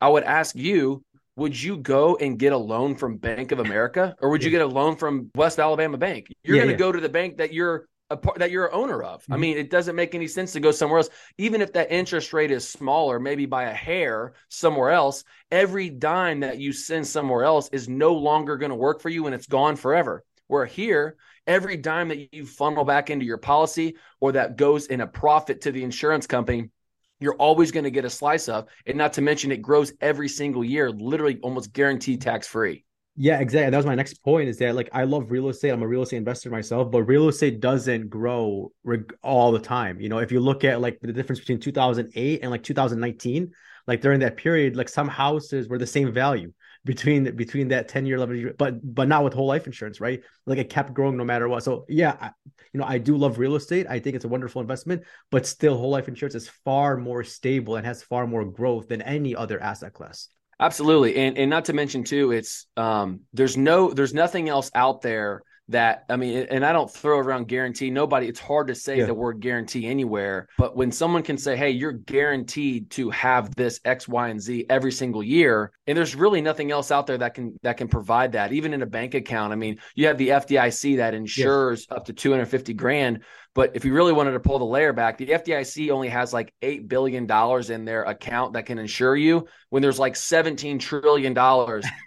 I 0.01 0.09
would 0.09 0.23
ask 0.23 0.55
you, 0.57 1.05
would 1.37 1.59
you 1.59 1.77
go 1.77 2.17
and 2.17 2.37
get 2.37 2.51
a 2.51 2.57
loan 2.57 2.95
from 2.95 3.17
Bank 3.17 3.53
of 3.53 3.59
America 3.59 4.13
or 4.21 4.29
would 4.29 4.43
you 4.43 4.51
get 4.51 4.61
a 4.61 4.67
loan 4.67 4.97
from 4.97 5.31
West 5.35 5.57
Alabama 5.57 5.97
Bank? 5.97 6.27
You're 6.43 6.57
yeah, 6.57 6.63
going 6.63 6.77
to 6.77 6.83
yeah. 6.83 6.87
go 6.87 6.91
to 6.91 6.99
the 6.99 7.09
bank 7.09 7.37
that 7.37 7.53
you're 7.53 7.87
part 8.09 8.39
that 8.39 8.51
you're 8.51 8.67
an 8.67 8.73
owner 8.73 9.01
of. 9.03 9.23
Mm-hmm. 9.23 9.33
I 9.33 9.37
mean, 9.37 9.57
it 9.57 9.69
doesn't 9.69 9.95
make 9.95 10.13
any 10.13 10.27
sense 10.27 10.53
to 10.53 10.59
go 10.59 10.71
somewhere 10.71 10.99
else, 10.99 11.09
even 11.37 11.61
if 11.61 11.73
that 11.73 11.91
interest 11.91 12.33
rate 12.33 12.51
is 12.51 12.67
smaller, 12.67 13.19
maybe 13.19 13.45
by 13.45 13.63
a 13.63 13.73
hair 13.73 14.33
somewhere 14.49 14.91
else. 14.91 15.23
Every 15.51 15.89
dime 15.89 16.41
that 16.41 16.59
you 16.59 16.71
send 16.71 17.07
somewhere 17.07 17.43
else 17.43 17.69
is 17.71 17.89
no 17.89 18.13
longer 18.13 18.57
going 18.57 18.69
to 18.69 18.75
work 18.75 19.01
for 19.01 19.09
you 19.09 19.25
and 19.25 19.33
it's 19.33 19.47
gone 19.47 19.75
forever. 19.75 20.23
Where 20.47 20.65
here, 20.65 21.17
every 21.47 21.77
dime 21.77 22.09
that 22.09 22.33
you 22.33 22.45
funnel 22.45 22.85
back 22.85 23.09
into 23.09 23.25
your 23.25 23.39
policy 23.39 23.95
or 24.19 24.33
that 24.33 24.57
goes 24.57 24.85
in 24.87 25.01
a 25.01 25.07
profit 25.07 25.61
to 25.61 25.71
the 25.71 25.83
insurance 25.83 26.27
company, 26.27 26.69
you're 27.19 27.35
always 27.35 27.71
going 27.71 27.85
to 27.85 27.91
get 27.91 28.05
a 28.05 28.09
slice 28.09 28.47
of. 28.47 28.67
And 28.85 28.97
not 28.97 29.13
to 29.13 29.21
mention, 29.21 29.51
it 29.51 29.61
grows 29.61 29.93
every 30.01 30.29
single 30.29 30.63
year, 30.63 30.91
literally 30.91 31.39
almost 31.41 31.73
guaranteed 31.73 32.21
tax 32.21 32.47
free. 32.47 32.84
Yeah, 33.17 33.39
exactly. 33.39 33.71
That 33.71 33.77
was 33.77 33.85
my 33.85 33.95
next 33.95 34.15
point 34.23 34.49
is 34.49 34.57
that 34.57 34.75
like 34.75 34.89
I 34.91 35.05
love 35.05 35.31
real 35.31 35.47
estate. 35.47 35.69
I'm 35.69 35.81
a 35.81 35.87
real 35.87 36.01
estate 36.01 36.17
investor 36.17 36.49
myself, 36.49 36.91
but 36.91 37.03
real 37.03 37.29
estate 37.29 37.61
doesn't 37.61 38.09
grow 38.09 38.73
all 39.23 39.53
the 39.53 39.59
time. 39.59 40.01
You 40.01 40.09
know, 40.09 40.17
if 40.17 40.33
you 40.33 40.41
look 40.41 40.65
at 40.65 40.81
like 40.81 40.99
the 41.01 41.13
difference 41.13 41.39
between 41.39 41.59
2008 41.61 42.41
and 42.41 42.51
like 42.51 42.63
2019, 42.63 43.51
like 43.87 44.01
during 44.01 44.19
that 44.19 44.35
period, 44.35 44.75
like 44.75 44.89
some 44.89 45.07
houses 45.07 45.69
were 45.69 45.77
the 45.77 45.87
same 45.87 46.11
value. 46.11 46.51
between 46.83 47.35
between 47.37 47.69
that 47.69 47.87
10 47.87 48.05
year 48.05 48.19
level 48.19 48.51
but 48.59 48.73
but 48.93 49.07
not 49.07 49.23
with 49.23 49.33
whole 49.33 49.47
life 49.47 49.65
insurance 49.65 49.99
right 49.99 50.21
like 50.45 50.59
it 50.59 50.69
kept 50.69 50.93
growing 50.93 51.17
no 51.17 51.23
matter 51.25 51.47
what 51.49 51.63
so 51.63 51.83
yeah 51.89 52.15
I, 52.21 52.29
you 52.73 52.79
know 52.79 52.85
i 52.85 52.99
do 52.99 53.17
love 53.17 53.39
real 53.39 53.55
estate 53.55 53.87
i 53.89 53.97
think 53.97 54.15
it's 54.15 54.25
a 54.25 54.27
wonderful 54.35 54.61
investment 54.61 55.01
but 55.31 55.47
still 55.47 55.77
whole 55.77 55.89
life 55.89 56.07
insurance 56.07 56.35
is 56.35 56.47
far 56.63 56.95
more 56.97 57.23
stable 57.23 57.75
and 57.77 57.85
has 57.87 58.03
far 58.03 58.27
more 58.27 58.45
growth 58.45 58.87
than 58.87 59.01
any 59.01 59.35
other 59.35 59.59
asset 59.59 59.93
class 59.93 60.29
absolutely. 60.59 61.15
And 61.15 61.37
and 61.37 61.49
not 61.49 61.65
to 61.65 61.73
mention 61.73 62.03
too 62.03 62.31
it's 62.31 62.67
um 62.77 63.21
there's 63.33 63.57
no 63.57 63.91
there's 63.91 64.13
nothing 64.13 64.49
else 64.49 64.71
out 64.75 65.01
there 65.01 65.43
that 65.69 66.05
I 66.09 66.15
mean, 66.15 66.45
and 66.51 66.63
I 66.63 66.71
don't 66.71 66.91
throw 66.91 67.17
around 67.17 67.47
guarantee. 67.47 67.89
Nobody, 67.89 68.27
it's 68.27 68.39
hard 68.39 68.67
to 68.67 68.75
say 68.75 68.99
yeah. 68.99 69.05
the 69.05 69.13
word 69.13 69.39
guarantee 69.39 69.87
anywhere. 69.87 70.47
But 70.57 70.75
when 70.75 70.91
someone 70.91 71.23
can 71.23 71.37
say, 71.37 71.55
"Hey, 71.55 71.71
you're 71.71 71.91
guaranteed 71.91 72.91
to 72.91 73.09
have 73.09 73.55
this 73.55 73.79
X, 73.83 74.07
Y, 74.07 74.29
and 74.29 74.39
Z 74.39 74.65
every 74.69 74.91
single 74.91 75.23
year," 75.23 75.71
and 75.87 75.97
there's 75.97 76.15
really 76.15 76.41
nothing 76.41 76.71
else 76.71 76.91
out 76.91 77.07
there 77.07 77.17
that 77.17 77.33
can 77.33 77.57
that 77.63 77.77
can 77.77 77.87
provide 77.87 78.33
that. 78.33 78.53
Even 78.53 78.73
in 78.73 78.83
a 78.83 78.85
bank 78.85 79.15
account, 79.15 79.53
I 79.53 79.55
mean, 79.55 79.79
you 79.95 80.05
have 80.05 80.19
the 80.19 80.29
FDIC 80.29 80.97
that 80.97 81.15
insures 81.15 81.87
yeah. 81.89 81.97
up 81.97 82.05
to 82.05 82.13
250 82.13 82.73
grand. 82.75 83.23
But 83.55 83.71
if 83.73 83.85
you 83.85 83.93
really 83.93 84.11
wanted 84.11 84.31
to 84.31 84.39
pull 84.41 84.59
the 84.59 84.65
layer 84.65 84.91
back, 84.91 85.17
the 85.17 85.27
FDIC 85.27 85.89
only 85.89 86.09
has 86.09 86.33
like 86.33 86.53
$8 86.61 86.89
billion 86.89 87.23
in 87.71 87.85
their 87.85 88.03
account 88.03 88.51
that 88.53 88.65
can 88.65 88.77
insure 88.77 89.15
you 89.15 89.47
when 89.69 89.81
there's 89.81 89.97
like 89.97 90.13
$17 90.13 90.77
trillion 90.77 91.33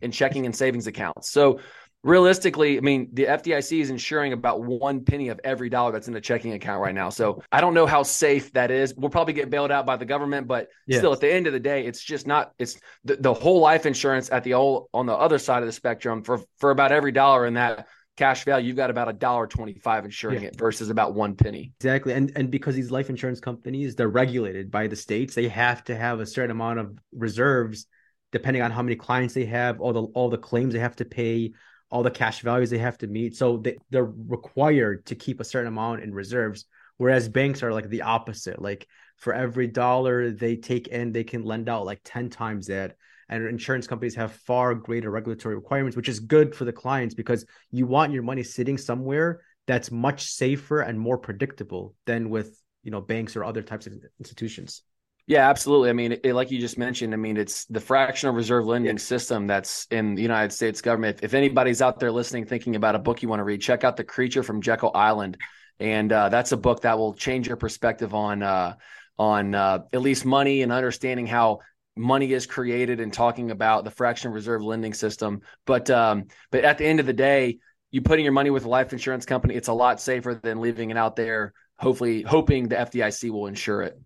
in 0.03 0.13
checking 0.13 0.45
and 0.45 0.55
savings 0.55 0.87
accounts. 0.87 1.33
So 1.33 1.61
realistically, 2.03 2.79
I 2.79 2.81
mean, 2.81 3.09
the 3.13 3.25
FDIC 3.25 3.81
is 3.81 3.91
insuring 3.91 4.33
about 4.33 4.63
one 4.63 5.05
penny 5.05 5.29
of 5.29 5.41
every 5.45 5.69
dollar 5.69 5.93
that's 5.93 6.09
in 6.09 6.15
a 6.15 6.21
checking 6.21 6.53
account 6.53 6.81
right 6.81 6.95
now. 6.95 7.11
So 7.11 7.43
I 7.51 7.61
don't 7.61 7.75
know 7.75 7.87
how 7.87 8.03
safe 8.03 8.53
that 8.53 8.71
is. 8.71 8.95
We'll 8.97 9.11
probably 9.11 9.35
get 9.35 9.51
bailed 9.51 9.71
out 9.71 9.87
by 9.87 9.97
the 9.97 10.05
government, 10.05 10.47
but 10.47 10.69
yes. 10.87 10.99
still, 10.99 11.13
at 11.13 11.21
the 11.21 11.33
end 11.33 11.47
of 11.47 11.53
the 11.53 11.61
day, 11.61 11.87
it's 11.87 12.03
just 12.03 12.27
not. 12.27 12.53
It's 12.59 12.79
the, 13.05 13.17
the 13.17 13.35
whole 13.35 13.61
life 13.61 13.87
insurance 13.87 14.31
at 14.31 14.45
the 14.45 14.55
old 14.55 14.89
on 14.95 15.07
the 15.07 15.15
other 15.15 15.39
side 15.39 15.63
of 15.63 15.67
the 15.67 15.73
spectrum 15.73 16.23
for 16.23 16.41
for 16.59 16.71
about 16.71 16.93
every 16.93 17.13
dollar 17.13 17.47
in 17.47 17.55
that 17.55 17.87
cash 18.19 18.45
value, 18.45 18.67
you've 18.67 18.77
got 18.77 18.91
about 18.91 19.09
a 19.09 19.13
dollar 19.13 19.47
twenty-five 19.47 20.05
insuring 20.05 20.43
yeah. 20.43 20.49
it 20.49 20.59
versus 20.59 20.91
about 20.91 21.15
one 21.15 21.35
penny. 21.37 21.73
Exactly, 21.81 22.13
and 22.13 22.33
and 22.37 22.51
because 22.51 22.75
these 22.75 22.91
life 22.91 23.09
insurance 23.09 23.41
companies 23.41 23.95
they're 23.95 24.09
regulated 24.09 24.71
by 24.71 24.89
the 24.89 24.97
states, 24.97 25.35
they 25.35 25.49
have 25.49 25.85
to 25.85 25.97
have 25.97 26.21
a 26.21 26.27
certain 26.27 26.51
amount 26.51 26.81
of 26.81 26.99
reserves, 27.13 27.87
depending 28.33 28.63
on 28.63 28.71
how 28.71 28.83
many 28.83 28.97
clients 28.97 29.35
they 29.35 29.47
have, 29.47 29.81
all 29.81 29.93
the 29.93 30.03
all 30.03 30.29
the 30.29 30.37
claims 30.37 30.75
they 30.75 30.81
have 30.81 30.97
to 30.97 31.05
pay, 31.05 31.53
all 31.91 32.03
the 32.03 32.11
cash 32.11 32.41
values 32.41 32.71
they 32.71 32.79
have 32.79 32.99
to 32.99 33.07
meet. 33.07 33.37
So 33.37 33.59
they, 33.59 33.79
they're 33.91 34.05
required 34.05 35.07
to 35.07 35.15
keep 35.15 35.41
a 35.41 35.45
certain 35.45 35.69
amount 35.69 36.03
in 36.03 36.13
reserves. 36.13 36.67
Whereas 36.99 37.29
banks 37.29 37.63
are 37.63 37.73
like 37.73 37.89
the 37.89 38.03
opposite. 38.03 38.61
Like 38.61 38.87
for 39.17 39.33
every 39.33 39.67
dollar 39.67 40.31
they 40.31 40.57
take 40.57 40.89
in, 40.89 41.13
they 41.13 41.25
can 41.25 41.45
lend 41.45 41.69
out 41.69 41.87
like 41.87 42.01
10 42.05 42.31
times 42.31 42.67
that. 42.67 42.97
And 43.31 43.47
insurance 43.47 43.87
companies 43.87 44.15
have 44.15 44.33
far 44.33 44.75
greater 44.75 45.11
regulatory 45.11 45.55
requirements, 45.55 45.97
which 45.97 46.09
is 46.09 46.21
good 46.21 46.55
for 46.55 46.65
the 46.65 46.73
clients 46.73 47.15
because 47.15 47.45
you 47.71 47.87
want 47.87 48.13
your 48.13 48.23
money 48.23 48.43
sitting 48.43 48.79
somewhere 48.79 49.43
that's 49.67 49.91
much 49.91 50.25
safer 50.25 50.81
and 50.81 50.99
more 50.99 51.19
predictable 51.19 51.95
than 52.07 52.31
with 52.31 52.59
you 52.83 52.91
know 52.91 53.03
banks 53.03 53.37
or 53.37 53.45
other 53.45 53.63
types 53.63 53.87
of 53.87 53.93
institutions. 54.19 54.83
Yeah, 55.29 55.51
absolutely. 55.51 55.91
I 55.91 55.93
mean, 55.93 56.17
it, 56.25 56.33
like 56.33 56.51
you 56.51 56.59
just 56.59 56.79
mentioned, 56.79 57.13
I 57.13 57.19
mean, 57.19 57.37
it's 57.37 57.67
the 57.67 57.81
fractional 57.81 58.35
reserve 58.35 58.65
lending 58.65 58.97
yeah. 58.97 58.99
system 58.99 59.47
that's 59.47 59.87
in 59.91 60.15
the 60.15 60.23
United 60.23 60.55
States 60.55 60.81
government. 60.81 61.19
If, 61.19 61.25
if, 61.25 61.35
anybody's 61.35 61.83
out 61.83 62.01
there 62.01 62.11
listening, 62.11 62.47
thinking 62.47 62.77
about 62.77 62.95
a 62.95 62.99
book 62.99 63.21
you 63.21 63.29
want 63.29 63.41
to 63.41 63.45
read, 63.45 63.61
check 63.61 63.85
out 63.85 63.99
The 63.99 64.05
Creature 64.05 64.43
from 64.43 64.63
Jekyll 64.63 64.91
Island, 64.95 65.37
and 65.79 66.11
uh, 66.11 66.31
that's 66.31 66.53
a 66.53 66.57
book 66.57 66.81
that 66.81 66.97
will 66.97 67.13
change 67.13 67.47
your 67.47 67.59
perspective 67.59 68.15
on 68.15 68.43
uh, 68.43 68.77
on 69.19 69.55
uh, 69.55 69.81
at 69.93 70.01
least 70.01 70.25
money 70.25 70.63
and 70.63 70.73
understanding 70.73 71.27
how 71.27 71.59
money 71.95 72.33
is 72.33 72.47
created 72.47 72.99
and 72.99 73.13
talking 73.13 73.51
about 73.51 73.85
the 73.85 73.91
fractional 73.91 74.35
reserve 74.35 74.63
lending 74.63 74.95
system. 74.95 75.43
But 75.67 75.91
um, 75.91 76.29
but 76.51 76.65
at 76.65 76.79
the 76.79 76.87
end 76.87 77.01
of 77.01 77.07
the 77.07 77.13
day, 77.13 77.59
you 77.91 78.01
putting 78.01 78.25
your 78.25 78.33
money 78.33 78.49
with 78.49 78.65
a 78.65 78.69
life 78.71 78.95
insurance 78.95 79.27
company, 79.27 79.57
it's 79.57 79.69
a 79.69 79.75
lot 79.75 80.01
safer 80.01 80.41
than 80.43 80.63
leaving 80.63 80.89
it 80.89 80.97
out 80.97 81.17
there. 81.17 81.53
Hopefully, 81.79 82.23
hoping 82.23 82.69
the 82.69 82.77
FDIC 82.77 83.29
will 83.31 83.47
insure 83.47 83.83
it. 83.83 84.01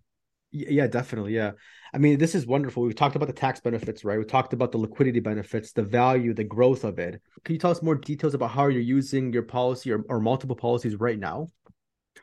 Yeah, 0.53 0.85
definitely. 0.85 1.33
Yeah. 1.33 1.53
I 1.95 1.97
mean, 1.97 2.19
this 2.19 2.35
is 2.35 2.45
wonderful. 2.45 2.83
We've 2.83 2.95
talked 2.95 3.15
about 3.15 3.25
the 3.25 3.33
tax 3.33 3.59
benefits, 3.59 4.05
right? 4.05 4.19
We 4.19 4.25
talked 4.25 4.53
about 4.53 4.71
the 4.71 4.77
liquidity 4.77 5.19
benefits, 5.19 5.71
the 5.71 5.81
value, 5.81 6.33
the 6.33 6.43
growth 6.43 6.83
of 6.83 6.99
it. 6.99 7.19
Can 7.43 7.53
you 7.53 7.59
tell 7.59 7.71
us 7.71 7.81
more 7.81 7.95
details 7.95 8.35
about 8.35 8.51
how 8.51 8.67
you're 8.67 8.81
using 8.81 9.33
your 9.33 9.41
policy 9.43 9.91
or, 9.91 10.03
or 10.09 10.19
multiple 10.19 10.55
policies 10.55 10.95
right 10.95 11.17
now? 11.17 11.47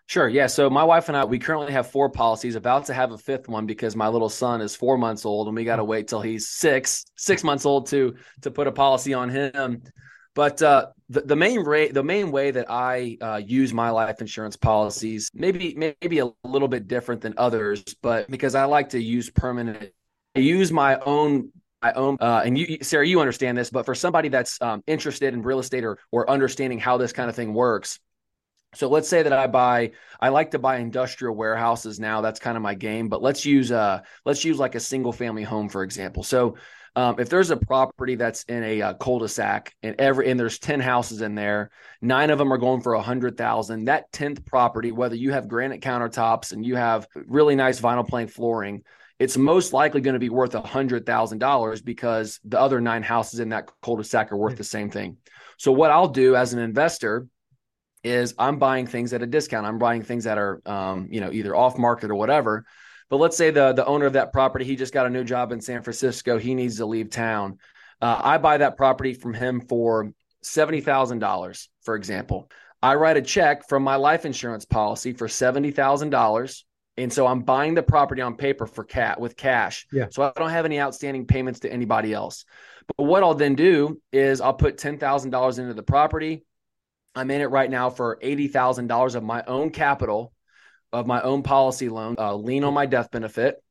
Sure. 0.06 0.28
Yeah. 0.28 0.46
So 0.46 0.70
my 0.70 0.84
wife 0.84 1.08
and 1.08 1.16
I, 1.16 1.24
we 1.24 1.40
currently 1.40 1.72
have 1.72 1.90
four 1.90 2.08
policies, 2.08 2.54
about 2.54 2.86
to 2.86 2.94
have 2.94 3.10
a 3.10 3.18
fifth 3.18 3.48
one 3.48 3.66
because 3.66 3.96
my 3.96 4.06
little 4.06 4.28
son 4.28 4.60
is 4.60 4.76
four 4.76 4.96
months 4.96 5.24
old 5.24 5.48
and 5.48 5.56
we 5.56 5.64
got 5.64 5.76
to 5.76 5.82
mm. 5.82 5.88
wait 5.88 6.06
till 6.06 6.20
he's 6.20 6.48
six, 6.48 7.04
six 7.16 7.42
months 7.42 7.66
old 7.66 7.88
to, 7.88 8.14
to 8.42 8.50
put 8.52 8.68
a 8.68 8.72
policy 8.72 9.12
on 9.12 9.28
him. 9.28 9.82
But 10.34 10.62
uh, 10.62 10.88
the, 11.08 11.22
the 11.22 11.36
main 11.36 11.60
rate, 11.60 11.92
the 11.92 12.04
main 12.04 12.30
way 12.30 12.52
that 12.52 12.70
I 12.70 13.16
uh, 13.20 13.40
use 13.44 13.72
my 13.74 13.90
life 13.90 14.20
insurance 14.20 14.56
policies, 14.56 15.28
maybe 15.34 15.74
maybe 15.76 16.20
a 16.20 16.30
little 16.44 16.68
bit 16.68 16.86
different 16.86 17.20
than 17.20 17.34
others, 17.36 17.82
but 18.00 18.30
because 18.30 18.54
I 18.54 18.64
like 18.64 18.90
to 18.90 19.00
use 19.00 19.28
permanent, 19.28 19.92
I 20.36 20.40
use 20.40 20.70
my 20.70 20.98
own 21.00 21.50
my 21.82 21.92
own 21.94 22.16
uh, 22.20 22.42
and 22.44 22.56
you 22.58 22.78
Sari 22.82 23.08
you 23.08 23.20
understand 23.20 23.56
this 23.56 23.70
but 23.70 23.86
for 23.86 23.94
somebody 23.94 24.28
that's 24.28 24.60
um, 24.60 24.82
interested 24.86 25.32
in 25.34 25.42
real 25.42 25.58
estate 25.58 25.84
or 25.84 25.98
or 26.10 26.28
understanding 26.28 26.78
how 26.78 26.98
this 26.98 27.12
kind 27.12 27.30
of 27.30 27.36
thing 27.36 27.54
works 27.54 27.98
so 28.74 28.88
let's 28.88 29.08
say 29.08 29.22
that 29.22 29.32
i 29.32 29.46
buy 29.46 29.92
i 30.20 30.28
like 30.28 30.50
to 30.50 30.58
buy 30.58 30.76
industrial 30.76 31.34
warehouses 31.34 31.98
now 31.98 32.20
that's 32.20 32.38
kind 32.38 32.56
of 32.56 32.62
my 32.62 32.74
game 32.74 33.08
but 33.08 33.22
let's 33.22 33.46
use 33.46 33.72
uh 33.72 34.00
let's 34.26 34.44
use 34.44 34.58
like 34.58 34.74
a 34.74 34.80
single 34.80 35.12
family 35.12 35.42
home 35.42 35.68
for 35.68 35.82
example. 35.82 36.22
So 36.22 36.56
um, 36.96 37.16
if 37.18 37.28
there's 37.28 37.50
a 37.50 37.56
property 37.56 38.16
that's 38.16 38.42
in 38.44 38.62
a 38.64 38.82
uh, 38.82 38.94
cul-de-sac 38.94 39.74
and 39.82 39.94
every 39.98 40.30
and 40.30 40.38
there's 40.38 40.58
10 40.58 40.80
houses 40.80 41.22
in 41.22 41.34
there 41.34 41.70
nine 42.00 42.30
of 42.30 42.38
them 42.38 42.52
are 42.52 42.58
going 42.58 42.80
for 42.80 42.94
a 42.94 43.02
hundred 43.02 43.36
thousand 43.36 43.84
that 43.84 44.10
10th 44.12 44.44
property 44.44 44.92
whether 44.92 45.14
you 45.14 45.32
have 45.32 45.48
granite 45.48 45.80
countertops 45.80 46.52
and 46.52 46.64
you 46.64 46.76
have 46.76 47.06
really 47.26 47.54
nice 47.54 47.80
vinyl 47.80 48.06
plank 48.06 48.30
flooring 48.30 48.82
it's 49.20 49.36
most 49.36 49.74
likely 49.74 50.00
going 50.00 50.14
to 50.14 50.18
be 50.18 50.30
worth 50.30 50.54
a 50.54 50.62
hundred 50.62 51.04
thousand 51.04 51.38
dollars 51.38 51.82
because 51.82 52.40
the 52.42 52.58
other 52.58 52.80
nine 52.80 53.02
houses 53.02 53.38
in 53.38 53.50
that 53.50 53.70
cul-de-sac 53.82 54.32
are 54.32 54.36
worth 54.36 54.56
the 54.56 54.64
same 54.64 54.90
thing. 54.90 55.18
So 55.58 55.70
what 55.70 55.90
i'll 55.90 56.08
do 56.08 56.34
as 56.34 56.54
an 56.54 56.58
investor 56.58 57.26
is 58.02 58.34
i'm 58.38 58.58
buying 58.58 58.86
things 58.86 59.12
at 59.12 59.22
a 59.22 59.26
discount. 59.26 59.66
I'm 59.66 59.78
buying 59.78 60.02
things 60.02 60.24
that 60.24 60.38
are 60.38 60.62
um, 60.64 61.08
you 61.10 61.20
know 61.20 61.30
either 61.30 61.54
off 61.54 61.76
market 61.76 62.10
or 62.10 62.14
whatever 62.14 62.64
but 63.10 63.18
let's 63.18 63.36
say 63.36 63.50
the 63.50 63.72
the 63.72 63.84
owner 63.84 64.06
of 64.06 64.14
that 64.14 64.32
property, 64.32 64.64
he 64.64 64.76
just 64.76 64.94
got 64.94 65.06
a 65.06 65.10
new 65.10 65.24
job 65.24 65.52
in 65.52 65.60
San 65.60 65.82
Francisco. 65.82 66.38
He 66.38 66.54
needs 66.54 66.76
to 66.76 66.86
leave 66.86 67.10
town. 67.10 67.58
Uh, 68.00 68.18
I 68.22 68.38
buy 68.38 68.58
that 68.58 68.76
property 68.76 69.12
from 69.12 69.34
him 69.34 69.60
for 69.60 70.12
seventy 70.42 70.80
thousand 70.80 71.18
dollars, 71.18 71.68
for 71.82 71.96
example. 71.96 72.50
I 72.82 72.94
write 72.94 73.18
a 73.18 73.22
check 73.22 73.68
from 73.68 73.82
my 73.82 73.96
life 73.96 74.24
insurance 74.24 74.64
policy 74.64 75.12
for 75.12 75.28
seventy 75.28 75.72
thousand 75.72 76.10
dollars, 76.10 76.64
and 76.96 77.12
so 77.12 77.26
I'm 77.26 77.40
buying 77.40 77.74
the 77.74 77.82
property 77.82 78.22
on 78.22 78.36
paper 78.36 78.66
for 78.66 78.84
cat 78.84 79.20
with 79.20 79.36
cash. 79.36 79.86
Yeah. 79.92 80.06
So 80.10 80.22
I 80.22 80.32
don't 80.36 80.50
have 80.50 80.64
any 80.64 80.80
outstanding 80.80 81.26
payments 81.26 81.60
to 81.60 81.72
anybody 81.72 82.14
else. 82.14 82.44
But 82.96 83.04
what 83.04 83.22
I'll 83.22 83.34
then 83.34 83.54
do 83.54 84.00
is 84.12 84.40
I'll 84.40 84.54
put 84.54 84.78
ten 84.78 84.98
thousand 84.98 85.30
dollars 85.30 85.58
into 85.58 85.74
the 85.74 85.82
property. 85.82 86.44
I'm 87.14 87.30
in 87.32 87.40
it 87.40 87.50
right 87.50 87.68
now 87.68 87.90
for 87.90 88.18
eighty 88.22 88.46
thousand 88.46 88.86
dollars 88.86 89.16
of 89.16 89.24
my 89.24 89.42
own 89.46 89.70
capital 89.70 90.32
of 90.92 91.06
my 91.06 91.20
own 91.22 91.42
policy 91.42 91.88
loan, 91.88 92.16
uh, 92.18 92.34
lien 92.34 92.64
on 92.64 92.74
my 92.74 92.86
death 92.86 93.10
benefit. 93.10 93.62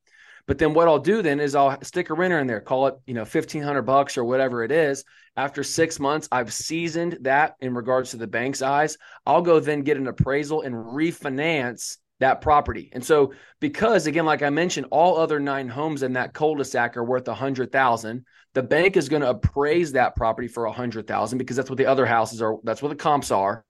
But 0.46 0.58
then 0.58 0.74
what 0.74 0.88
I'll 0.88 0.98
do 0.98 1.22
then 1.22 1.38
is 1.38 1.54
I'll 1.54 1.80
stick 1.82 2.10
a 2.10 2.14
renter 2.14 2.40
in 2.40 2.46
there, 2.46 2.60
call 2.60 2.88
it, 2.88 2.94
you 3.06 3.14
know, 3.14 3.20
1500 3.20 3.82
bucks 3.82 4.18
or 4.18 4.24
whatever 4.24 4.64
it 4.64 4.72
is. 4.72 5.04
After 5.36 5.62
six 5.62 6.00
months, 6.00 6.28
I've 6.32 6.52
seasoned 6.52 7.18
that 7.20 7.54
in 7.60 7.74
regards 7.74 8.10
to 8.10 8.16
the 8.16 8.26
bank's 8.26 8.62
eyes. 8.62 8.98
I'll 9.24 9.42
go 9.42 9.60
then 9.60 9.82
get 9.82 9.96
an 9.96 10.08
appraisal 10.08 10.62
and 10.62 10.74
refinance 10.74 11.98
that 12.18 12.40
property. 12.40 12.90
And 12.92 13.04
so, 13.04 13.32
because 13.60 14.06
again, 14.06 14.26
like 14.26 14.42
I 14.42 14.50
mentioned, 14.50 14.86
all 14.90 15.16
other 15.16 15.40
nine 15.40 15.68
homes 15.68 16.02
in 16.02 16.14
that 16.14 16.34
cul-de-sac 16.34 16.96
are 16.96 17.04
worth 17.04 17.28
a 17.28 17.34
hundred 17.34 17.72
thousand. 17.72 18.24
The 18.54 18.62
bank 18.62 18.96
is 18.96 19.08
going 19.08 19.22
to 19.22 19.30
appraise 19.30 19.92
that 19.92 20.16
property 20.16 20.48
for 20.48 20.66
a 20.66 20.72
hundred 20.72 21.06
thousand 21.06 21.38
because 21.38 21.56
that's 21.56 21.70
what 21.70 21.78
the 21.78 21.86
other 21.86 22.06
houses 22.06 22.42
are. 22.42 22.56
That's 22.64 22.82
what 22.82 22.88
the 22.88 22.96
comps 22.96 23.30
are. 23.30 23.64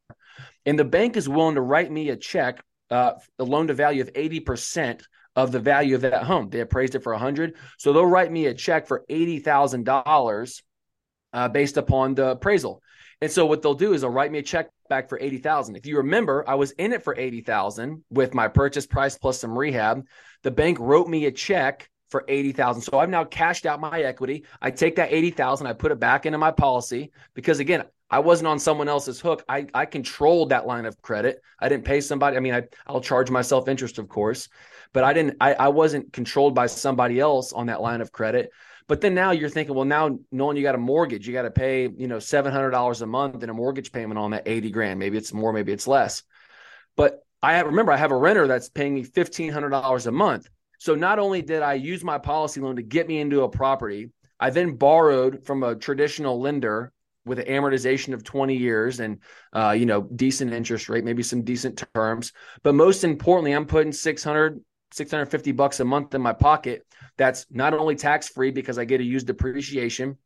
And 0.67 0.79
the 0.79 0.85
bank 0.85 1.17
is 1.17 1.29
willing 1.29 1.55
to 1.55 1.61
write 1.61 1.91
me 1.91 2.09
a 2.11 2.17
check 2.17 2.63
uh, 2.91 3.13
a 3.39 3.45
loan 3.45 3.69
to 3.69 3.75
value 3.75 4.03
of 4.03 4.13
80% 4.13 5.03
of 5.37 5.53
the 5.53 5.61
value 5.61 5.95
of 5.95 6.01
that 6.03 6.25
home. 6.25 6.51
They 6.51 6.61
appraised 6.61 6.95
it 6.95 7.03
for 7.03 7.13
100. 7.13 7.57
So 7.79 7.93
they'll 7.93 8.07
write 8.07 8.33
me 8.33 8.47
a 8.47 8.55
check 8.55 8.87
for 8.87 9.05
$80,000 9.09 10.63
uh, 11.33 11.49
based 11.49 11.77
upon 11.77 12.15
the 12.15 12.31
appraisal. 12.31 12.83
And 13.21 13.31
so 13.31 13.47
what 13.47 13.63
they'll 13.63 13.75
do 13.75 13.93
is 13.93 14.01
they'll 14.01 14.11
write 14.11 14.33
me 14.33 14.39
a 14.39 14.43
check 14.43 14.71
back 14.89 15.09
for 15.09 15.19
80,000. 15.21 15.77
If 15.77 15.87
you 15.87 15.99
remember, 15.99 16.45
I 16.49 16.55
was 16.55 16.73
in 16.73 16.93
it 16.93 17.05
for 17.05 17.15
80,000 17.17 18.03
with 18.11 18.35
my 18.35 18.49
purchase 18.49 18.87
price 18.87 19.17
plus 19.17 19.39
some 19.39 19.57
rehab. 19.57 20.05
The 20.43 20.51
bank 20.51 20.79
wrote 20.81 21.09
me 21.09 21.27
a 21.27 21.31
check 21.31 21.89
for 22.09 22.25
80,000. 22.27 22.83
So 22.83 22.99
I've 22.99 23.11
now 23.11 23.25
cashed 23.25 23.67
out 23.67 23.81
my 23.81 24.03
equity. 24.03 24.45
I 24.61 24.71
take 24.71 24.97
that 24.97 25.13
80,000, 25.13 25.67
I 25.67 25.75
put 25.75 25.93
it 25.93 26.01
back 26.01 26.27
into 26.27 26.39
my 26.39 26.51
policy 26.51 27.13
because 27.35 27.61
again, 27.61 27.85
I 28.11 28.19
wasn't 28.19 28.49
on 28.49 28.59
someone 28.59 28.89
else's 28.89 29.21
hook. 29.21 29.45
I, 29.49 29.67
I 29.73 29.87
controlled 29.87 30.49
that 30.49 30.67
line 30.67 30.85
of 30.85 31.01
credit. 31.01 31.41
I 31.61 31.69
didn't 31.69 31.85
pay 31.85 32.01
somebody. 32.01 32.37
I 32.37 32.41
mean, 32.41 32.55
I, 32.55 32.65
I'll 32.87 33.01
charge 33.01 33.31
myself 33.31 33.69
interest, 33.69 33.99
of 33.99 34.09
course. 34.09 34.49
but 34.93 35.05
I 35.05 35.13
didn't, 35.13 35.37
I, 35.41 35.55
I 35.55 35.69
wasn't 35.69 36.13
controlled 36.13 36.55
by 36.55 36.67
somebody 36.67 37.21
else 37.21 37.53
on 37.53 37.67
that 37.67 37.81
line 37.81 38.01
of 38.01 38.11
credit. 38.11 38.51
But 38.89 39.01
then 39.01 39.15
now 39.15 39.31
you're 39.31 39.49
thinking, 39.49 39.77
well, 39.77 39.85
now 39.85 40.19
knowing 40.33 40.57
you 40.57 40.65
got 40.65 40.75
a 40.75 40.79
mortgage, 40.79 41.27
you 41.27 41.33
got 41.33 41.43
to 41.43 41.51
pay, 41.53 41.83
you 41.83 42.09
know, 42.09 42.17
$700 42.17 43.03
a 43.03 43.07
month 43.07 43.43
in 43.45 43.51
a 43.51 43.55
mortgage 43.55 43.93
payment 43.93 44.19
on 44.19 44.33
that 44.33 44.49
80 44.49 44.71
grand. 44.73 44.99
Maybe 44.99 45.17
it's 45.17 45.33
more, 45.33 45.53
maybe 45.53 45.73
it's 45.73 45.87
less. 45.87 46.25
But 46.97 47.21
I 47.41 47.55
have, 47.55 47.67
remember, 47.67 47.93
I 47.93 47.97
have 47.97 48.11
a 48.11 48.17
renter 48.17 48.49
that's 48.49 48.69
paying 48.69 48.95
me 48.95 49.05
$1,500 49.05 50.07
a 50.07 50.11
month. 50.11 50.49
So 50.79 50.97
not 50.97 51.21
only 51.21 51.43
did 51.43 51.63
I 51.63 51.75
use 51.75 52.03
my 52.03 52.19
policy 52.19 52.61
loan 52.61 52.77
to 52.77 52.83
get 52.83 53.07
me 53.07 53.21
into 53.21 53.43
a 53.43 53.49
property, 53.49 54.11
I 54.41 54.51
then 54.51 54.75
borrowed 54.75 55.45
from 55.45 55.63
a 55.63 55.77
traditional 55.77 56.41
lender 56.41 56.93
with 57.31 57.39
an 57.39 57.47
amortization 57.47 58.13
of 58.13 58.25
20 58.25 58.57
years 58.57 58.99
and 58.99 59.21
uh, 59.55 59.71
you 59.71 59.87
know 59.87 60.03
decent 60.03 60.53
interest 60.53 60.89
rate 60.89 61.05
maybe 61.05 61.23
some 61.23 61.43
decent 61.43 61.83
terms. 61.95 62.33
But 62.65 62.75
most 62.75 63.05
importantly 63.05 63.53
i'm 63.53 63.67
putting 63.67 63.93
600 63.93 64.61
650 64.93 65.53
bucks 65.53 65.79
a 65.79 65.85
month 65.85 66.17
in 66.17 66.21
my 66.21 66.33
pocket 66.33 66.85
that's 67.17 67.47
not 67.49 67.73
only 67.73 67.95
tax 67.95 68.29
free 68.29 68.51
because 68.51 68.77
i 68.77 68.85
get 68.85 68.99
to 68.99 69.05
use 69.05 69.23
depreciation 69.23 70.19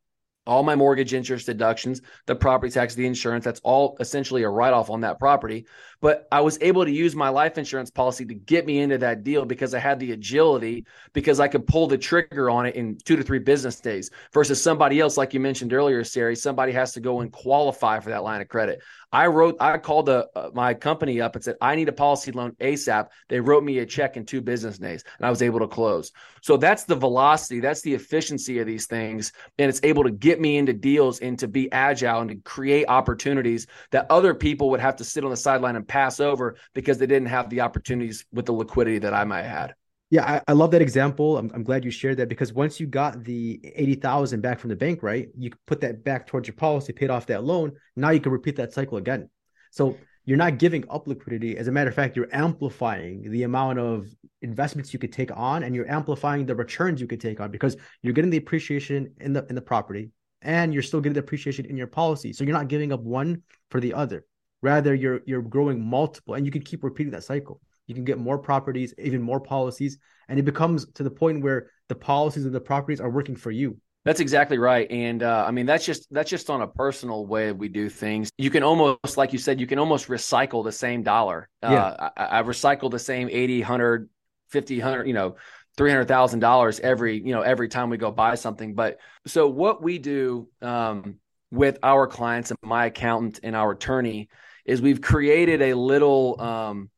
all 0.47 0.63
my 0.63 0.75
mortgage 0.75 1.15
interest 1.15 1.47
deductions, 1.47 2.03
the 2.27 2.35
property 2.35 2.71
tax, 2.71 2.95
the 2.95 3.07
insurance, 3.07 3.45
that's 3.45 3.61
all 3.65 3.97
essentially 4.01 4.43
a 4.43 4.49
write 4.49 4.73
off 4.73 4.91
on 4.91 5.01
that 5.01 5.19
property. 5.19 5.67
But 6.01 6.29
I 6.31 6.41
was 6.43 6.59
able 6.61 6.85
to 6.85 6.91
use 6.91 7.17
my 7.17 7.31
life 7.31 7.57
insurance 7.57 7.91
policy 7.91 8.27
to 8.27 8.35
get 8.35 8.67
me 8.67 8.81
into 8.81 8.99
that 8.99 9.25
deal 9.25 9.47
because 9.47 9.75
I 9.75 9.79
had 9.79 9.99
the 9.99 10.13
agility 10.13 10.85
because 11.15 11.41
I 11.41 11.49
could 11.49 11.67
pull 11.67 11.87
the 11.87 11.97
trigger 11.97 12.51
on 12.51 12.67
it 12.67 12.75
in 12.75 12.99
two 12.99 13.17
to 13.17 13.23
three 13.23 13.39
business 13.39 13.81
days 13.81 14.11
versus 14.33 14.63
somebody 14.63 15.01
else, 15.01 15.17
like 15.17 15.33
you 15.33 15.41
mentioned 15.41 15.73
earlier, 15.73 16.05
Sari, 16.05 16.37
somebody 16.37 16.73
has 16.73 16.93
to 16.93 17.01
go 17.01 17.21
and 17.21 17.33
qualify 17.33 18.01
for 18.01 18.11
that 18.11 18.23
line 18.23 18.43
of 18.43 18.49
credit. 18.49 18.83
I 19.13 19.27
wrote, 19.27 19.57
I 19.61 19.79
called 19.79 20.07
the, 20.07 20.29
uh, 20.35 20.51
my 20.55 20.75
company 20.75 21.21
up 21.21 21.35
and 21.35 21.45
said, 21.45 21.57
I 21.61 21.75
need 21.77 21.89
a 21.89 21.93
policy 21.93 22.33
loan 22.33 22.53
ASAP. 22.61 23.09
They 23.29 23.41
wrote 23.41 23.65
me 23.65 23.79
a 23.79 23.87
check 23.87 24.17
in 24.17 24.25
two 24.25 24.41
business 24.41 24.79
days 24.79 25.05
and 25.19 25.27
I 25.27 25.31
was 25.31 25.43
able 25.43 25.61
to 25.61 25.69
close. 25.69 26.13
So 26.43 26.57
that's 26.57 26.85
the 26.85 26.97
velocity, 26.97 27.61
that's 27.61 27.83
the 27.83 27.95
efficiency 27.95 28.59
of 28.59 28.67
these 28.67 28.87
things. 28.87 29.33
And 29.59 29.69
it's 29.69 29.81
able 29.83 30.05
to 30.05 30.11
get 30.11 30.41
me 30.41 30.57
into 30.57 30.73
deals 30.73 31.21
and 31.21 31.39
to 31.39 31.49
be 31.49 31.71
agile 31.73 32.21
and 32.21 32.31
to 32.31 32.37
create 32.37 32.87
opportunities 32.89 33.67
that 33.91 34.07
other 34.11 34.35
people 34.35 34.71
would 34.71 34.81
have 34.81 34.97
to 34.97 35.05
sit 35.05 35.25
on 35.25 35.31
the 35.31 35.37
sideline 35.37 35.77
and 35.77 35.87
pass 35.87 36.21
over 36.21 36.57
because 36.75 36.99
they 36.99 37.07
didn't 37.07 37.29
have 37.29 37.51
the 37.51 37.61
opportunities 37.61 38.25
with 38.33 38.47
the 38.47 38.53
liquidity 38.53 38.99
that 38.99 39.15
I 39.15 39.25
might 39.25 39.43
have 39.43 39.59
had. 39.59 39.75
Yeah, 40.11 40.25
I, 40.25 40.43
I, 40.49 40.53
love 40.53 40.71
that 40.73 40.83
example. 40.83 41.39
I'm, 41.39 41.51
I'm 41.55 41.65
glad 41.65 41.85
you 41.85 41.91
shared 41.91 42.19
that 42.19 42.29
because 42.29 42.53
once 42.53 42.79
you 42.79 42.87
got 42.87 43.25
the 43.25 43.61
80,000 43.75 44.41
back 44.43 44.61
from 44.61 44.71
the 44.71 44.77
bank, 44.77 45.03
right, 45.03 45.29
you 45.37 45.51
put 45.67 45.81
that 45.81 46.05
back 46.05 46.27
towards 46.27 46.47
your 46.47 46.55
policy, 46.55 46.93
paid 46.93 47.11
off 47.11 47.27
that 47.27 47.43
loan. 47.43 47.73
Now 47.97 48.11
you 48.11 48.21
can 48.21 48.31
repeat 48.31 48.57
that 48.57 48.73
cycle 48.73 48.99
again. 48.99 49.29
So 49.71 49.97
you're 50.25 50.39
not 50.39 50.59
giving 50.59 50.85
up 50.89 51.07
liquidity. 51.07 51.57
As 51.57 51.69
a 51.69 51.73
matter 51.73 51.89
of 51.89 51.97
fact, 51.97 52.17
you're 52.17 52.29
amplifying 52.33 53.31
the 53.31 53.43
amount 53.43 53.79
of 53.79 54.07
investments 54.43 54.93
you 54.93 54.99
could 54.99 55.13
take 55.13 55.35
on 55.37 55.63
and 55.63 55.75
you're 55.75 55.91
amplifying 55.91 56.47
the 56.47 56.55
returns 56.55 57.01
you 57.01 57.07
could 57.07 57.21
take 57.21 57.41
on 57.41 57.51
because 57.51 57.77
you're 58.03 58.13
getting 58.13 58.31
the 58.31 58.37
appreciation 58.37 59.13
in 59.21 59.33
the 59.33 59.45
in 59.49 59.55
the 59.55 59.63
property 59.63 60.11
and 60.43 60.73
you're 60.73 60.83
still 60.83 61.01
getting 61.01 61.15
the 61.15 61.21
appreciation 61.21 61.65
in 61.67 61.77
your 61.77 61.87
policy. 61.87 62.33
So 62.33 62.45
you're 62.45 62.55
not 62.55 62.69
giving 62.69 62.93
up 62.93 63.01
one 63.01 63.43
for 63.71 63.81
the 63.81 63.95
other. 63.95 64.25
Rather, 64.63 64.95
you're 64.95 65.21
you're 65.27 65.43
growing 65.43 65.85
multiple 65.85 66.35
and 66.35 66.47
you 66.47 66.53
can 66.53 66.63
keep 66.63 66.85
repeating 66.85 67.13
that 67.13 67.25
cycle 67.25 67.61
you 67.87 67.95
can 67.95 68.05
get 68.05 68.19
more 68.19 68.39
properties, 68.39 68.95
even 68.99 69.23
more 69.23 69.41
policies, 69.41 69.99
and 70.29 70.39
it 70.39 70.45
becomes 70.45 70.87
to 70.93 71.03
the 71.03 71.11
point 71.11 71.43
where 71.43 71.71
the 71.89 71.95
policies 71.95 72.45
and 72.45 72.55
the 72.55 72.61
properties 72.61 73.01
are 73.01 73.11
working 73.11 73.37
for 73.37 73.51
you. 73.51 73.79
That's 74.05 74.21
exactly 74.21 74.59
right, 74.59 74.91
and 74.91 75.23
uh, 75.23 75.45
I 75.47 75.51
mean 75.51 75.65
that's 75.65 75.87
just 75.87 76.07
that's 76.11 76.29
just 76.29 76.51
on 76.51 76.61
a 76.61 76.67
personal 76.67 77.27
way 77.27 77.53
we 77.53 77.69
do 77.69 77.89
things. 77.89 78.31
You 78.37 78.51
can 78.51 78.63
almost, 78.63 79.17
like 79.17 79.33
you 79.33 79.39
said, 79.39 79.61
you 79.61 79.67
can 79.67 79.79
almost 79.79 80.09
recycle 80.09 80.63
the 80.63 80.73
same 80.73 81.03
dollar. 81.03 81.49
Uh, 81.63 82.11
I, 82.15 82.41
I 82.41 82.43
recycle 82.43 82.91
the 82.91 82.99
same 82.99 83.31
80, 83.31 83.61
100, 83.61 84.11
50, 84.51 84.79
100, 84.81 85.07
you 85.07 85.15
know, 85.15 85.37
three 85.77 85.91
hundred 85.91 86.09
thousand 86.09 86.41
dollars 86.41 86.81
every 86.81 87.17
you 87.17 87.33
know 87.33 87.43
every 87.43 87.69
time 87.69 87.91
we 87.91 87.97
go 87.97 88.11
buy 88.11 88.35
something. 88.35 88.75
But 88.75 88.99
so 89.27 89.49
what 89.49 89.83
we 89.83 89.99
do 89.99 90.49
um, 90.63 91.17
with 91.51 91.79
our 91.83 92.07
clients 92.07 92.51
and 92.51 92.59
my 92.63 92.87
accountant 92.87 93.41
and 93.43 93.57
our 93.57 93.73
attorney 93.73 94.29
is 94.65 94.81
we've 94.81 95.01
created 95.01 95.63
a 95.63 95.75
little 95.75 96.41
um, 96.41 96.91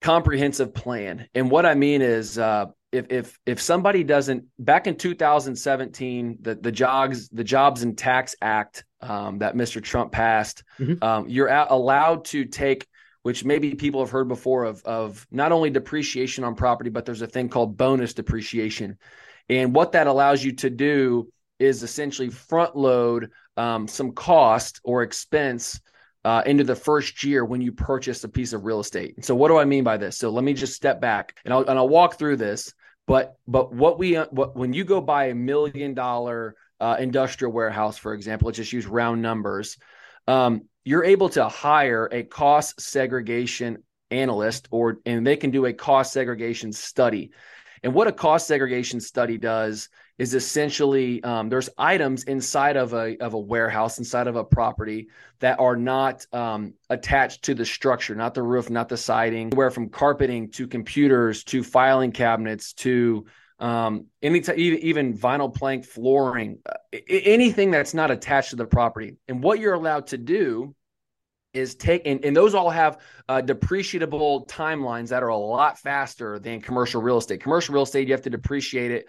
comprehensive 0.00 0.74
plan. 0.74 1.28
And 1.34 1.50
what 1.50 1.66
I 1.66 1.74
mean 1.74 2.02
is, 2.02 2.38
uh, 2.38 2.66
if 2.92 3.06
if 3.10 3.38
if 3.46 3.60
somebody 3.60 4.02
doesn't 4.02 4.46
back 4.58 4.86
in 4.86 4.96
2017, 4.96 6.38
the 6.40 6.56
the 6.56 6.72
jobs 6.72 7.28
the 7.28 7.44
Jobs 7.44 7.82
and 7.82 7.96
Tax 7.96 8.34
Act 8.42 8.84
um, 9.00 9.38
that 9.38 9.54
Mr. 9.54 9.82
Trump 9.82 10.12
passed, 10.12 10.64
mm-hmm. 10.78 11.02
um, 11.02 11.28
you're 11.28 11.48
allowed 11.48 12.24
to 12.26 12.44
take 12.44 12.86
which 13.22 13.44
maybe 13.44 13.74
people 13.74 14.00
have 14.00 14.10
heard 14.10 14.28
before 14.28 14.64
of 14.64 14.82
of 14.84 15.26
not 15.30 15.52
only 15.52 15.70
depreciation 15.70 16.42
on 16.42 16.54
property, 16.54 16.90
but 16.90 17.04
there's 17.04 17.22
a 17.22 17.26
thing 17.26 17.48
called 17.48 17.76
bonus 17.76 18.14
depreciation, 18.14 18.98
and 19.48 19.74
what 19.74 19.92
that 19.92 20.06
allows 20.06 20.42
you 20.42 20.52
to 20.52 20.70
do 20.70 21.30
is 21.58 21.82
essentially 21.82 22.30
front 22.30 22.74
load 22.74 23.30
um, 23.56 23.86
some 23.86 24.12
cost 24.12 24.80
or 24.82 25.02
expense 25.02 25.80
uh, 26.24 26.42
into 26.46 26.64
the 26.64 26.76
first 26.76 27.24
year 27.24 27.44
when 27.44 27.60
you 27.60 27.72
purchase 27.72 28.24
a 28.24 28.28
piece 28.28 28.52
of 28.52 28.64
real 28.64 28.80
estate. 28.80 29.24
So 29.24 29.34
what 29.34 29.48
do 29.48 29.58
I 29.58 29.64
mean 29.64 29.84
by 29.84 29.96
this? 29.96 30.18
So 30.18 30.30
let 30.30 30.44
me 30.44 30.52
just 30.52 30.74
step 30.74 31.00
back 31.00 31.38
and 31.44 31.54
I'll 31.54 31.64
and 31.64 31.78
I'll 31.78 31.88
walk 31.88 32.18
through 32.18 32.36
this. 32.36 32.72
But 33.06 33.36
but 33.48 33.72
what 33.72 33.98
we 33.98 34.16
uh, 34.16 34.26
what 34.30 34.54
when 34.54 34.72
you 34.72 34.84
go 34.84 35.00
buy 35.00 35.26
a 35.26 35.34
million 35.34 35.94
dollar 35.94 36.54
uh, 36.78 36.96
industrial 36.98 37.52
warehouse, 37.52 37.98
for 37.98 38.14
example, 38.14 38.46
let's 38.46 38.56
just 38.56 38.72
use 38.72 38.86
round 38.86 39.22
numbers. 39.22 39.78
Um, 40.26 40.62
you're 40.84 41.04
able 41.04 41.28
to 41.30 41.48
hire 41.48 42.08
a 42.12 42.22
cost 42.22 42.80
segregation 42.80 43.82
analyst, 44.10 44.68
or 44.70 44.98
and 45.06 45.26
they 45.26 45.36
can 45.36 45.50
do 45.50 45.66
a 45.66 45.72
cost 45.72 46.12
segregation 46.12 46.72
study. 46.72 47.32
And 47.82 47.94
what 47.94 48.08
a 48.08 48.12
cost 48.12 48.46
segregation 48.46 49.00
study 49.00 49.38
does 49.38 49.88
is 50.20 50.34
essentially 50.34 51.24
um, 51.24 51.48
there's 51.48 51.70
items 51.78 52.24
inside 52.24 52.76
of 52.76 52.92
a 52.92 53.16
of 53.20 53.32
a 53.32 53.38
warehouse 53.38 53.96
inside 53.96 54.26
of 54.26 54.36
a 54.36 54.44
property 54.44 55.08
that 55.38 55.58
are 55.58 55.76
not 55.76 56.26
um, 56.34 56.74
attached 56.90 57.42
to 57.42 57.54
the 57.54 57.64
structure, 57.64 58.14
not 58.14 58.34
the 58.34 58.42
roof, 58.42 58.68
not 58.68 58.90
the 58.90 58.98
siding, 58.98 59.48
where 59.52 59.70
from 59.70 59.88
carpeting 59.88 60.50
to 60.50 60.68
computers 60.68 61.42
to 61.42 61.64
filing 61.64 62.12
cabinets 62.12 62.74
to 62.74 63.24
um, 63.60 64.08
any 64.20 64.42
t- 64.42 64.52
even 64.52 65.16
vinyl 65.16 65.54
plank 65.54 65.86
flooring, 65.86 66.58
uh, 66.68 66.98
anything 67.08 67.70
that's 67.70 67.94
not 67.94 68.10
attached 68.10 68.50
to 68.50 68.56
the 68.56 68.66
property. 68.66 69.16
And 69.26 69.42
what 69.42 69.58
you're 69.58 69.72
allowed 69.72 70.08
to 70.08 70.18
do 70.18 70.74
is 71.54 71.74
take 71.76 72.02
and, 72.04 72.22
and 72.26 72.36
those 72.36 72.54
all 72.54 72.68
have 72.68 72.98
uh, 73.26 73.40
depreciable 73.40 74.46
timelines 74.48 75.08
that 75.08 75.22
are 75.22 75.28
a 75.28 75.36
lot 75.36 75.78
faster 75.78 76.38
than 76.38 76.60
commercial 76.60 77.00
real 77.00 77.16
estate. 77.16 77.40
Commercial 77.40 77.72
real 77.72 77.84
estate, 77.84 78.06
you 78.06 78.12
have 78.12 78.22
to 78.22 78.30
depreciate 78.30 78.90
it 78.90 79.08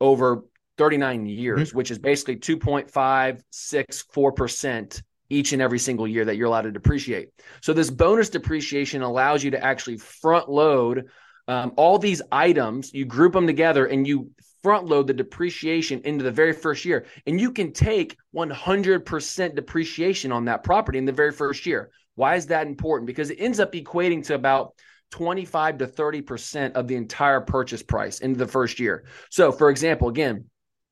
over 0.00 0.44
39 0.78 1.26
years, 1.26 1.68
mm-hmm. 1.68 1.78
which 1.78 1.90
is 1.90 1.98
basically 1.98 2.36
2.564% 2.36 5.02
each 5.30 5.52
and 5.52 5.62
every 5.62 5.78
single 5.78 6.06
year 6.06 6.24
that 6.24 6.36
you're 6.36 6.46
allowed 6.46 6.62
to 6.62 6.72
depreciate. 6.72 7.30
So 7.60 7.72
this 7.72 7.90
bonus 7.90 8.28
depreciation 8.28 9.02
allows 9.02 9.42
you 9.42 9.50
to 9.52 9.64
actually 9.64 9.98
front 9.98 10.48
load 10.48 11.08
um, 11.46 11.72
all 11.76 11.98
these 11.98 12.22
items, 12.32 12.92
you 12.92 13.04
group 13.04 13.32
them 13.32 13.46
together 13.46 13.86
and 13.86 14.06
you 14.06 14.30
front 14.62 14.86
load 14.86 15.06
the 15.06 15.12
depreciation 15.12 16.00
into 16.04 16.24
the 16.24 16.30
very 16.30 16.52
first 16.52 16.84
year. 16.84 17.06
And 17.26 17.40
you 17.40 17.52
can 17.52 17.72
take 17.72 18.16
100% 18.34 19.54
depreciation 19.54 20.32
on 20.32 20.46
that 20.46 20.64
property 20.64 20.98
in 20.98 21.04
the 21.04 21.12
very 21.12 21.32
first 21.32 21.66
year. 21.66 21.90
Why 22.14 22.36
is 22.36 22.46
that 22.46 22.66
important? 22.66 23.06
Because 23.06 23.30
it 23.30 23.36
ends 23.36 23.60
up 23.60 23.72
equating 23.72 24.24
to 24.26 24.34
about 24.34 24.74
25 25.14 25.78
to 25.78 25.86
30% 25.86 26.72
of 26.72 26.88
the 26.88 26.96
entire 26.96 27.40
purchase 27.40 27.84
price 27.84 28.18
into 28.18 28.36
the 28.36 28.48
first 28.48 28.80
year. 28.80 29.04
So, 29.30 29.52
for 29.52 29.70
example, 29.70 30.08
again, 30.08 30.46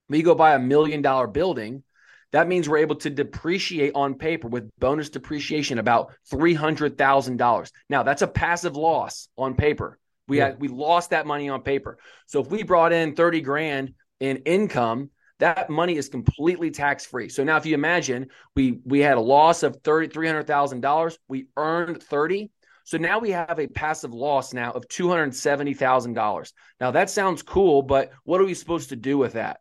we 0.08 0.22
go 0.22 0.36
buy 0.36 0.54
a 0.54 0.60
million 0.60 1.02
dollar 1.02 1.26
building, 1.26 1.82
that 2.30 2.46
means 2.46 2.68
we're 2.68 2.78
able 2.78 2.94
to 2.96 3.10
depreciate 3.10 3.96
on 3.96 4.14
paper 4.14 4.46
with 4.46 4.70
bonus 4.78 5.10
depreciation 5.10 5.80
about 5.80 6.12
$300,000. 6.32 7.70
Now, 7.88 8.04
that's 8.04 8.22
a 8.22 8.28
passive 8.28 8.76
loss 8.76 9.26
on 9.36 9.56
paper. 9.56 9.98
We 10.28 10.38
yeah. 10.38 10.50
had 10.50 10.60
we 10.60 10.68
lost 10.68 11.10
that 11.10 11.26
money 11.26 11.48
on 11.48 11.62
paper. 11.62 11.98
So 12.26 12.40
if 12.40 12.46
we 12.46 12.62
brought 12.62 12.92
in 12.92 13.16
30 13.16 13.40
grand 13.40 13.92
in 14.20 14.36
income, 14.36 15.10
that 15.40 15.68
money 15.68 15.96
is 15.96 16.08
completely 16.08 16.70
tax 16.70 17.04
free. 17.04 17.28
So 17.28 17.42
now 17.42 17.56
if 17.56 17.66
you 17.66 17.74
imagine 17.74 18.28
we 18.54 18.78
we 18.84 19.00
had 19.00 19.16
a 19.16 19.20
loss 19.20 19.64
of 19.64 19.80
30 19.82 20.08
$300,000, 20.16 21.18
we 21.26 21.48
earned 21.56 22.00
30, 22.00 22.52
so 22.84 22.98
now 22.98 23.18
we 23.18 23.30
have 23.30 23.58
a 23.58 23.66
passive 23.66 24.12
loss 24.12 24.52
now 24.52 24.72
of 24.72 24.88
$270,000. 24.88 26.52
Now 26.80 26.90
that 26.90 27.10
sounds 27.10 27.42
cool, 27.42 27.82
but 27.82 28.12
what 28.24 28.40
are 28.40 28.44
we 28.44 28.54
supposed 28.54 28.90
to 28.90 28.96
do 28.96 29.18
with 29.18 29.34
that? 29.34 29.60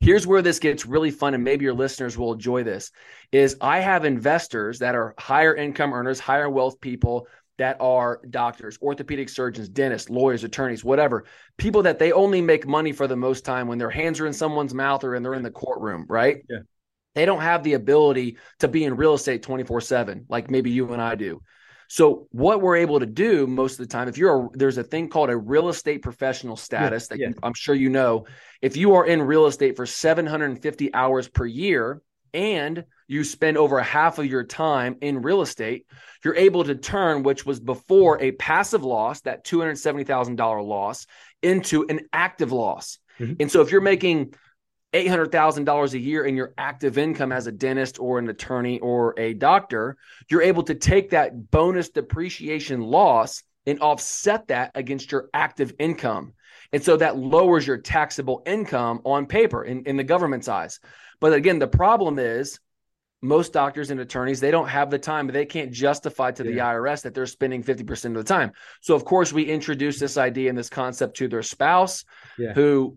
Here's 0.00 0.26
where 0.26 0.40
this 0.40 0.58
gets 0.58 0.86
really 0.86 1.10
fun 1.10 1.34
and 1.34 1.44
maybe 1.44 1.64
your 1.64 1.74
listeners 1.74 2.16
will 2.16 2.32
enjoy 2.32 2.62
this 2.62 2.90
is 3.32 3.56
I 3.60 3.80
have 3.80 4.06
investors 4.06 4.78
that 4.78 4.94
are 4.94 5.14
higher 5.18 5.54
income 5.54 5.92
earners, 5.92 6.18
higher 6.18 6.48
wealth 6.48 6.80
people 6.80 7.26
that 7.58 7.76
are 7.78 8.22
doctors, 8.30 8.78
orthopedic 8.80 9.28
surgeons, 9.28 9.68
dentists, 9.68 10.08
lawyers, 10.08 10.42
attorneys, 10.42 10.82
whatever. 10.82 11.26
People 11.58 11.82
that 11.82 11.98
they 11.98 12.12
only 12.12 12.40
make 12.40 12.66
money 12.66 12.92
for 12.92 13.06
the 13.06 13.16
most 13.16 13.44
time 13.44 13.68
when 13.68 13.76
their 13.76 13.90
hands 13.90 14.18
are 14.18 14.26
in 14.26 14.32
someone's 14.32 14.72
mouth 14.72 15.04
or 15.04 15.14
and 15.14 15.22
they're 15.22 15.34
in 15.34 15.42
the 15.42 15.50
courtroom, 15.50 16.06
right? 16.08 16.38
Yeah. 16.48 16.60
They 17.14 17.26
don't 17.26 17.42
have 17.42 17.62
the 17.62 17.74
ability 17.74 18.38
to 18.60 18.68
be 18.68 18.84
in 18.84 18.96
real 18.96 19.12
estate 19.12 19.42
24/7 19.42 20.24
like 20.30 20.50
maybe 20.50 20.70
you 20.70 20.90
and 20.94 21.02
I 21.02 21.16
do. 21.16 21.42
So 21.90 22.28
what 22.30 22.62
we're 22.62 22.76
able 22.76 23.00
to 23.00 23.06
do 23.06 23.48
most 23.48 23.72
of 23.72 23.78
the 23.78 23.92
time, 23.92 24.06
if 24.06 24.16
you're 24.16 24.46
a, 24.46 24.48
there's 24.52 24.78
a 24.78 24.84
thing 24.84 25.08
called 25.08 25.28
a 25.28 25.36
real 25.36 25.68
estate 25.68 26.02
professional 26.02 26.56
status 26.56 27.08
yeah, 27.10 27.16
that 27.16 27.20
yeah. 27.20 27.32
I'm 27.42 27.52
sure 27.52 27.74
you 27.74 27.88
know, 27.88 28.26
if 28.62 28.76
you 28.76 28.94
are 28.94 29.04
in 29.04 29.20
real 29.20 29.46
estate 29.46 29.74
for 29.74 29.86
750 29.86 30.94
hours 30.94 31.26
per 31.26 31.44
year 31.44 32.00
and 32.32 32.84
you 33.08 33.24
spend 33.24 33.56
over 33.56 33.78
a 33.78 33.82
half 33.82 34.20
of 34.20 34.26
your 34.26 34.44
time 34.44 34.98
in 35.00 35.20
real 35.20 35.42
estate, 35.42 35.84
you're 36.24 36.36
able 36.36 36.62
to 36.62 36.76
turn, 36.76 37.24
which 37.24 37.44
was 37.44 37.58
before 37.58 38.22
a 38.22 38.30
passive 38.30 38.84
loss, 38.84 39.22
that 39.22 39.44
$270,000 39.44 40.64
loss, 40.64 41.08
into 41.42 41.86
an 41.88 42.02
active 42.12 42.52
loss. 42.52 43.00
Mm-hmm. 43.18 43.34
And 43.40 43.50
so 43.50 43.62
if 43.62 43.72
you're 43.72 43.80
making 43.80 44.34
$800,000 44.92 45.92
a 45.92 45.98
year 45.98 46.24
in 46.24 46.36
your 46.36 46.52
active 46.58 46.98
income 46.98 47.32
as 47.32 47.46
a 47.46 47.52
dentist 47.52 48.00
or 48.00 48.18
an 48.18 48.28
attorney 48.28 48.80
or 48.80 49.14
a 49.18 49.34
doctor, 49.34 49.96
you're 50.28 50.42
able 50.42 50.64
to 50.64 50.74
take 50.74 51.10
that 51.10 51.50
bonus 51.50 51.90
depreciation 51.90 52.80
loss 52.80 53.42
and 53.66 53.80
offset 53.80 54.48
that 54.48 54.72
against 54.74 55.12
your 55.12 55.28
active 55.32 55.74
income. 55.78 56.32
And 56.72 56.82
so 56.82 56.96
that 56.96 57.16
lowers 57.16 57.66
your 57.66 57.78
taxable 57.78 58.42
income 58.46 59.00
on 59.04 59.26
paper 59.26 59.64
in, 59.64 59.84
in 59.84 59.96
the 59.96 60.04
government's 60.04 60.48
eyes. 60.48 60.80
But 61.20 61.32
again, 61.34 61.58
the 61.58 61.68
problem 61.68 62.18
is 62.18 62.58
most 63.22 63.52
doctors 63.52 63.90
and 63.90 64.00
attorneys, 64.00 64.40
they 64.40 64.50
don't 64.50 64.68
have 64.68 64.90
the 64.90 64.98
time, 64.98 65.26
but 65.26 65.34
they 65.34 65.44
can't 65.44 65.72
justify 65.72 66.30
to 66.32 66.44
yeah. 66.44 66.50
the 66.50 66.58
IRS 66.58 67.02
that 67.02 67.14
they're 67.14 67.26
spending 67.26 67.62
50% 67.62 68.06
of 68.06 68.14
the 68.14 68.24
time. 68.24 68.52
So, 68.80 68.94
of 68.94 69.04
course, 69.04 69.32
we 69.32 69.44
introduce 69.44 69.98
this 69.98 70.16
idea 70.16 70.48
and 70.48 70.56
this 70.56 70.70
concept 70.70 71.18
to 71.18 71.28
their 71.28 71.42
spouse 71.42 72.04
yeah. 72.38 72.54
who 72.54 72.96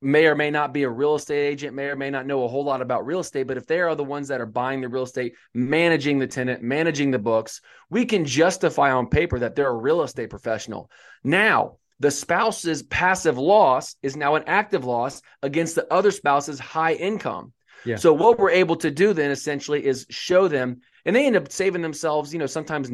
may 0.00 0.26
or 0.26 0.34
may 0.34 0.50
not 0.50 0.72
be 0.72 0.84
a 0.84 0.90
real 0.90 1.16
estate 1.16 1.46
agent, 1.46 1.74
may 1.74 1.86
or 1.86 1.96
may 1.96 2.10
not 2.10 2.26
know 2.26 2.44
a 2.44 2.48
whole 2.48 2.64
lot 2.64 2.80
about 2.80 3.06
real 3.06 3.20
estate, 3.20 3.46
but 3.46 3.56
if 3.56 3.66
they 3.66 3.80
are 3.80 3.94
the 3.94 4.04
ones 4.04 4.28
that 4.28 4.40
are 4.40 4.46
buying 4.46 4.80
the 4.80 4.88
real 4.88 5.02
estate, 5.02 5.34
managing 5.54 6.18
the 6.18 6.26
tenant, 6.26 6.62
managing 6.62 7.10
the 7.10 7.18
books, 7.18 7.60
we 7.90 8.04
can 8.04 8.24
justify 8.24 8.92
on 8.92 9.08
paper 9.08 9.38
that 9.40 9.56
they're 9.56 9.68
a 9.68 9.76
real 9.76 10.02
estate 10.02 10.30
professional. 10.30 10.90
Now, 11.24 11.78
the 12.00 12.10
spouse's 12.10 12.84
passive 12.84 13.38
loss 13.38 13.96
is 14.02 14.16
now 14.16 14.36
an 14.36 14.44
active 14.46 14.84
loss 14.84 15.20
against 15.42 15.74
the 15.74 15.92
other 15.92 16.12
spouse's 16.12 16.60
high 16.60 16.92
income. 16.92 17.52
Yeah. 17.84 17.96
So 17.96 18.12
what 18.12 18.38
we're 18.38 18.50
able 18.50 18.76
to 18.76 18.90
do 18.90 19.12
then 19.12 19.30
essentially 19.30 19.84
is 19.84 20.06
show 20.10 20.46
them, 20.46 20.80
and 21.04 21.14
they 21.14 21.26
end 21.26 21.36
up 21.36 21.50
saving 21.50 21.82
themselves, 21.82 22.32
you 22.32 22.38
know, 22.38 22.46
sometimes 22.46 22.90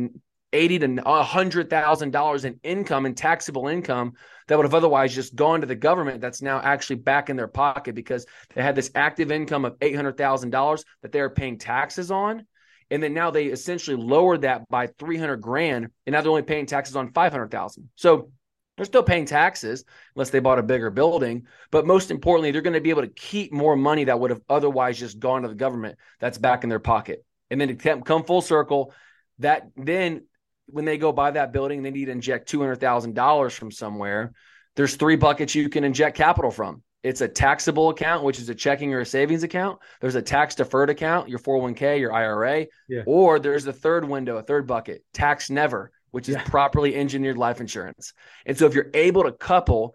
eighty 0.55 0.79
to 0.79 1.03
hundred 1.05 1.69
thousand 1.69 2.13
dollars 2.13 2.47
in 2.47 2.59
income 2.63 3.05
and 3.05 3.15
taxable 3.15 3.69
income 3.69 4.15
that 4.49 4.57
would 4.57 4.65
have 4.65 4.75
otherwise 4.75 5.15
just 5.15 5.35
gone 5.35 5.61
to 5.61 5.67
the 5.67 5.75
government. 5.75 6.23
That's 6.23 6.41
now 6.41 6.61
actually 6.63 6.97
back 6.97 7.29
in 7.29 7.37
their 7.37 7.49
pocket 7.49 7.95
because 7.95 8.25
they 8.55 8.63
had 8.63 8.75
this 8.75 8.91
active 8.95 9.31
income 9.31 9.67
of 9.67 9.77
eight 9.83 9.97
hundred 9.97 10.17
thousand 10.17 10.51
dollars 10.51 10.85
that 11.03 11.13
they 11.13 11.21
are 11.21 11.29
paying 11.29 11.59
taxes 11.59 12.11
on, 12.11 12.47
and 12.91 13.03
then 13.03 13.13
now 13.13 13.31
they 13.31 13.47
essentially 13.47 13.97
lowered 13.97 14.43
that 14.43 14.67
by 14.71 14.87
three 14.87 15.19
hundred 15.19 15.43
grand, 15.43 15.89
and 16.07 16.15
now 16.15 16.23
they're 16.23 16.31
only 16.31 16.43
paying 16.43 16.67
taxes 16.67 16.97
on 16.97 17.13
five 17.13 17.33
hundred 17.33 17.51
thousand. 17.51 17.91
So 17.97 18.31
they're 18.77 18.87
still 18.87 19.05
paying 19.05 19.25
taxes 19.25 19.85
unless 20.17 20.31
they 20.31 20.41
bought 20.41 20.59
a 20.59 20.63
bigger 20.63 20.91
building. 20.91 21.47
But 21.71 21.87
most 21.87 22.11
importantly, 22.11 22.51
they're 22.51 22.61
going 22.61 22.75
to 22.75 22.81
be 22.81 22.91
able 22.91 23.03
to 23.03 23.09
keep 23.09 23.53
more 23.53 23.77
money 23.77 24.05
that 24.05 24.19
would 24.19 24.31
have 24.31 24.41
otherwise 24.49 24.99
just 24.99 25.21
gone 25.21 25.43
to 25.43 25.49
the 25.49 25.55
government 25.55 25.97
that's 26.19 26.39
back 26.39 26.65
in 26.65 26.71
their 26.71 26.81
pocket. 26.81 27.25
And 27.51 27.61
then 27.61 27.77
to 27.77 28.01
come 28.01 28.25
full 28.25 28.41
circle, 28.41 28.93
that 29.39 29.69
then 29.77 30.25
when 30.67 30.85
they 30.85 30.99
go 30.99 31.13
buy 31.13 31.31
that 31.33 31.53
building, 31.53 31.83
they 31.83 31.91
need 31.91 32.07
to 32.07 32.13
inject 32.13 32.51
$200,000 32.51 33.53
from 33.53 33.71
somewhere. 33.71 34.33
There's 34.77 34.97
three 34.97 35.17
buckets 35.17 35.55
you 35.55 35.69
can 35.69 35.85
inject 35.85 36.17
capital 36.17 36.51
from. 36.51 36.83
It's 37.03 37.21
a 37.21 37.29
taxable 37.29 37.91
account, 37.91 38.25
which 38.25 38.39
is 38.39 38.49
a 38.49 38.55
checking 38.55 38.95
or 38.95 39.01
a 39.01 39.07
savings 39.07 39.43
account. 39.43 39.79
There's 40.01 40.15
a 40.15 40.23
tax 40.23 40.55
deferred 40.55 40.89
account, 40.89 41.29
your 41.29 41.39
401k, 41.39 42.01
your 42.01 42.15
IRA. 42.15 42.67
Yeah. 42.89 43.03
Or 43.07 43.39
there's 43.39 43.67
a 43.67 43.75
third 43.75 44.09
window, 44.09 44.39
a 44.39 44.43
third 44.43 44.67
bucket, 44.67 45.05
tax 45.13 45.51
never, 45.51 45.93
which 46.13 46.31
is 46.31 46.37
yeah. 46.37 46.45
properly 46.45 46.95
engineered 46.97 47.37
life 47.37 47.61
insurance. 47.61 48.15
And 48.47 48.57
so 48.57 48.67
if 48.67 48.75
you're 48.75 48.91
able 48.95 49.25
to 49.25 49.33
couple 49.33 49.95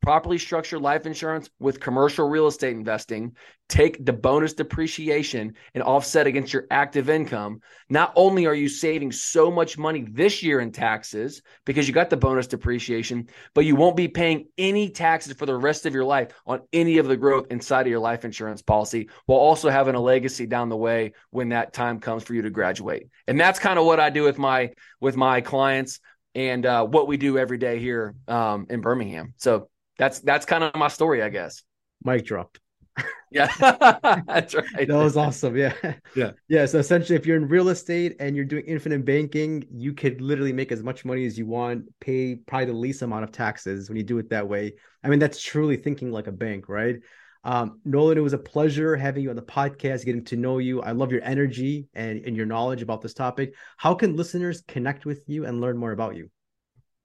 properly 0.00 0.38
structure 0.38 0.78
life 0.78 1.06
insurance 1.06 1.48
with 1.58 1.80
commercial 1.80 2.28
real 2.28 2.46
estate 2.46 2.76
investing, 2.76 3.34
take 3.68 4.04
the 4.04 4.12
bonus 4.12 4.52
depreciation 4.52 5.54
and 5.74 5.82
offset 5.82 6.26
against 6.26 6.52
your 6.52 6.66
active 6.70 7.08
income, 7.08 7.60
not 7.88 8.12
only 8.16 8.46
are 8.46 8.54
you 8.54 8.68
saving 8.68 9.10
so 9.10 9.50
much 9.50 9.78
money 9.78 10.06
this 10.10 10.42
year 10.42 10.60
in 10.60 10.70
taxes 10.70 11.40
because 11.64 11.88
you 11.88 11.94
got 11.94 12.10
the 12.10 12.16
bonus 12.16 12.46
depreciation, 12.46 13.26
but 13.54 13.64
you 13.64 13.74
won't 13.74 13.96
be 13.96 14.08
paying 14.08 14.46
any 14.58 14.90
taxes 14.90 15.32
for 15.32 15.46
the 15.46 15.56
rest 15.56 15.86
of 15.86 15.94
your 15.94 16.04
life 16.04 16.32
on 16.46 16.60
any 16.74 16.98
of 16.98 17.08
the 17.08 17.16
growth 17.16 17.46
inside 17.50 17.86
of 17.86 17.90
your 17.90 17.98
life 17.98 18.26
insurance 18.26 18.60
policy 18.60 19.08
while 19.24 19.38
also 19.38 19.70
having 19.70 19.94
a 19.94 20.00
legacy 20.00 20.46
down 20.46 20.68
the 20.68 20.76
way 20.76 21.12
when 21.30 21.48
that 21.48 21.72
time 21.72 21.98
comes 21.98 22.22
for 22.22 22.34
you 22.34 22.42
to 22.42 22.50
graduate. 22.50 23.08
And 23.26 23.40
that's 23.40 23.58
kind 23.58 23.78
of 23.78 23.86
what 23.86 24.00
I 24.00 24.10
do 24.10 24.22
with 24.22 24.38
my 24.38 24.72
with 25.00 25.16
my 25.16 25.40
clients 25.40 25.98
and 26.34 26.64
uh, 26.64 26.84
what 26.84 27.06
we 27.06 27.16
do 27.16 27.38
every 27.38 27.58
day 27.58 27.78
here 27.78 28.14
um, 28.28 28.66
in 28.70 28.80
Birmingham. 28.80 29.34
So 29.36 29.68
that's 29.98 30.20
that's 30.20 30.46
kind 30.46 30.64
of 30.64 30.74
my 30.74 30.88
story, 30.88 31.22
I 31.22 31.28
guess. 31.28 31.62
Mic 32.04 32.24
dropped. 32.24 32.60
yeah, 33.30 33.50
that's 34.26 34.54
right. 34.54 34.86
That 34.88 34.96
was 34.96 35.16
awesome. 35.16 35.56
Yeah, 35.56 35.74
yeah, 36.14 36.32
yeah. 36.48 36.66
So 36.66 36.78
essentially, 36.78 37.16
if 37.16 37.26
you're 37.26 37.36
in 37.36 37.48
real 37.48 37.68
estate 37.68 38.16
and 38.20 38.36
you're 38.36 38.44
doing 38.44 38.64
infinite 38.66 39.04
banking, 39.04 39.64
you 39.70 39.94
could 39.94 40.20
literally 40.20 40.52
make 40.52 40.72
as 40.72 40.82
much 40.82 41.04
money 41.04 41.24
as 41.26 41.38
you 41.38 41.46
want, 41.46 41.84
pay 42.00 42.36
probably 42.36 42.66
the 42.66 42.72
least 42.72 43.02
amount 43.02 43.24
of 43.24 43.32
taxes 43.32 43.88
when 43.88 43.96
you 43.96 44.02
do 44.02 44.18
it 44.18 44.30
that 44.30 44.48
way. 44.48 44.74
I 45.02 45.08
mean, 45.08 45.18
that's 45.18 45.40
truly 45.40 45.76
thinking 45.76 46.12
like 46.12 46.26
a 46.26 46.32
bank, 46.32 46.68
right? 46.68 46.96
Um, 47.44 47.80
Nolan, 47.84 48.18
it 48.18 48.22
was 48.22 48.32
a 48.32 48.38
pleasure 48.38 48.96
having 48.96 49.24
you 49.24 49.30
on 49.30 49.36
the 49.36 49.42
podcast, 49.42 50.04
getting 50.04 50.24
to 50.26 50.36
know 50.36 50.58
you. 50.58 50.80
I 50.80 50.92
love 50.92 51.10
your 51.10 51.24
energy 51.24 51.88
and, 51.94 52.24
and 52.24 52.36
your 52.36 52.46
knowledge 52.46 52.82
about 52.82 53.00
this 53.00 53.14
topic. 53.14 53.54
How 53.76 53.94
can 53.94 54.16
listeners 54.16 54.62
connect 54.68 55.04
with 55.04 55.28
you 55.28 55.44
and 55.46 55.60
learn 55.60 55.76
more 55.76 55.92
about 55.92 56.14
you? 56.14 56.30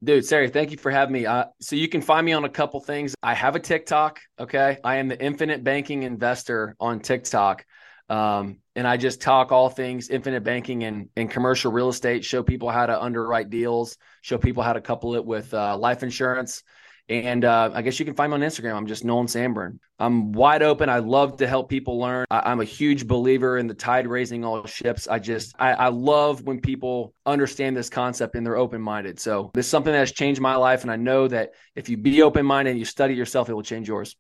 Dude, 0.04 0.26
Sari, 0.26 0.50
thank 0.50 0.70
you 0.70 0.78
for 0.78 0.92
having 0.92 1.14
me. 1.14 1.26
Uh, 1.26 1.46
so 1.60 1.76
you 1.76 1.88
can 1.88 2.02
find 2.02 2.24
me 2.24 2.34
on 2.34 2.46
a 2.46 2.50
couple 2.50 2.80
things. 2.80 3.16
I 3.24 3.34
have 3.34 3.56
a 3.56 3.60
TikTok. 3.60 4.20
Okay. 4.40 4.78
I 4.84 4.98
am 4.98 5.08
the 5.08 5.20
infinite 5.20 5.64
banking 5.64 6.04
investor 6.04 6.76
on 6.80 7.00
TikTok. 7.00 7.66
Um, 8.08 8.60
and 8.76 8.88
I 8.88 8.98
just 8.98 9.22
talk 9.22 9.52
all 9.52 9.70
things 9.70 10.10
infinite 10.10 10.44
banking 10.44 10.84
and, 10.84 11.10
and 11.18 11.30
commercial 11.30 11.72
real 11.72 11.90
estate, 11.90 12.24
show 12.24 12.44
people 12.44 12.70
how 12.70 12.86
to 12.86 13.02
underwrite 13.02 13.50
deals, 13.50 13.98
show 14.22 14.38
people 14.38 14.62
how 14.62 14.74
to 14.74 14.82
couple 14.82 15.16
it 15.16 15.26
with 15.26 15.52
uh, 15.54 15.76
life 15.78 16.04
insurance. 16.04 16.64
And 17.10 17.46
uh, 17.46 17.72
I 17.74 17.82
guess 17.82 18.00
you 18.00 18.06
can 18.06 18.16
find 18.16 18.32
me 18.32 18.36
on 18.36 18.42
Instagram. 18.42 18.76
I'm 18.76 18.86
just 18.86 19.06
Nolan 19.06 19.28
Sanburn. 19.28 19.80
I'm 19.98 20.34
wide 20.34 20.62
open. 20.62 20.90
I 20.90 21.00
love 21.00 21.38
to 21.38 21.48
help 21.48 21.70
people 21.70 22.00
learn. 22.00 22.26
I, 22.30 22.52
am 22.52 22.60
a 22.60 22.66
huge 22.66 23.08
believer 23.08 23.58
in 23.58 23.68
the 23.68 23.74
tide 23.74 24.08
raising 24.08 24.44
all 24.44 24.66
ships. 24.66 25.08
I 25.08 25.20
just, 25.20 25.56
I, 25.58 25.74
I 25.74 25.88
love 25.88 26.44
when 26.44 26.60
people 26.60 27.14
understand 27.26 27.78
this 27.78 27.90
concept 27.90 28.36
and 28.36 28.46
they're 28.46 28.58
open 28.58 28.82
minded. 28.82 29.20
So 29.22 29.52
this 29.54 29.66
is 29.66 29.70
something 29.70 29.94
that 29.94 30.00
has 30.00 30.12
changed 30.12 30.42
my 30.42 30.56
life. 30.58 30.82
And 30.82 30.92
I 30.92 30.98
know 30.98 31.30
that 31.30 31.52
if 31.76 31.88
you 31.88 31.96
be 31.96 32.22
open 32.24 32.46
minded 32.46 32.72
and 32.72 32.80
you 32.80 32.86
study 32.86 33.16
yourself, 33.16 33.50
it 33.50 33.54
will 33.54 33.64
change 33.64 33.88
yours. 33.88 34.18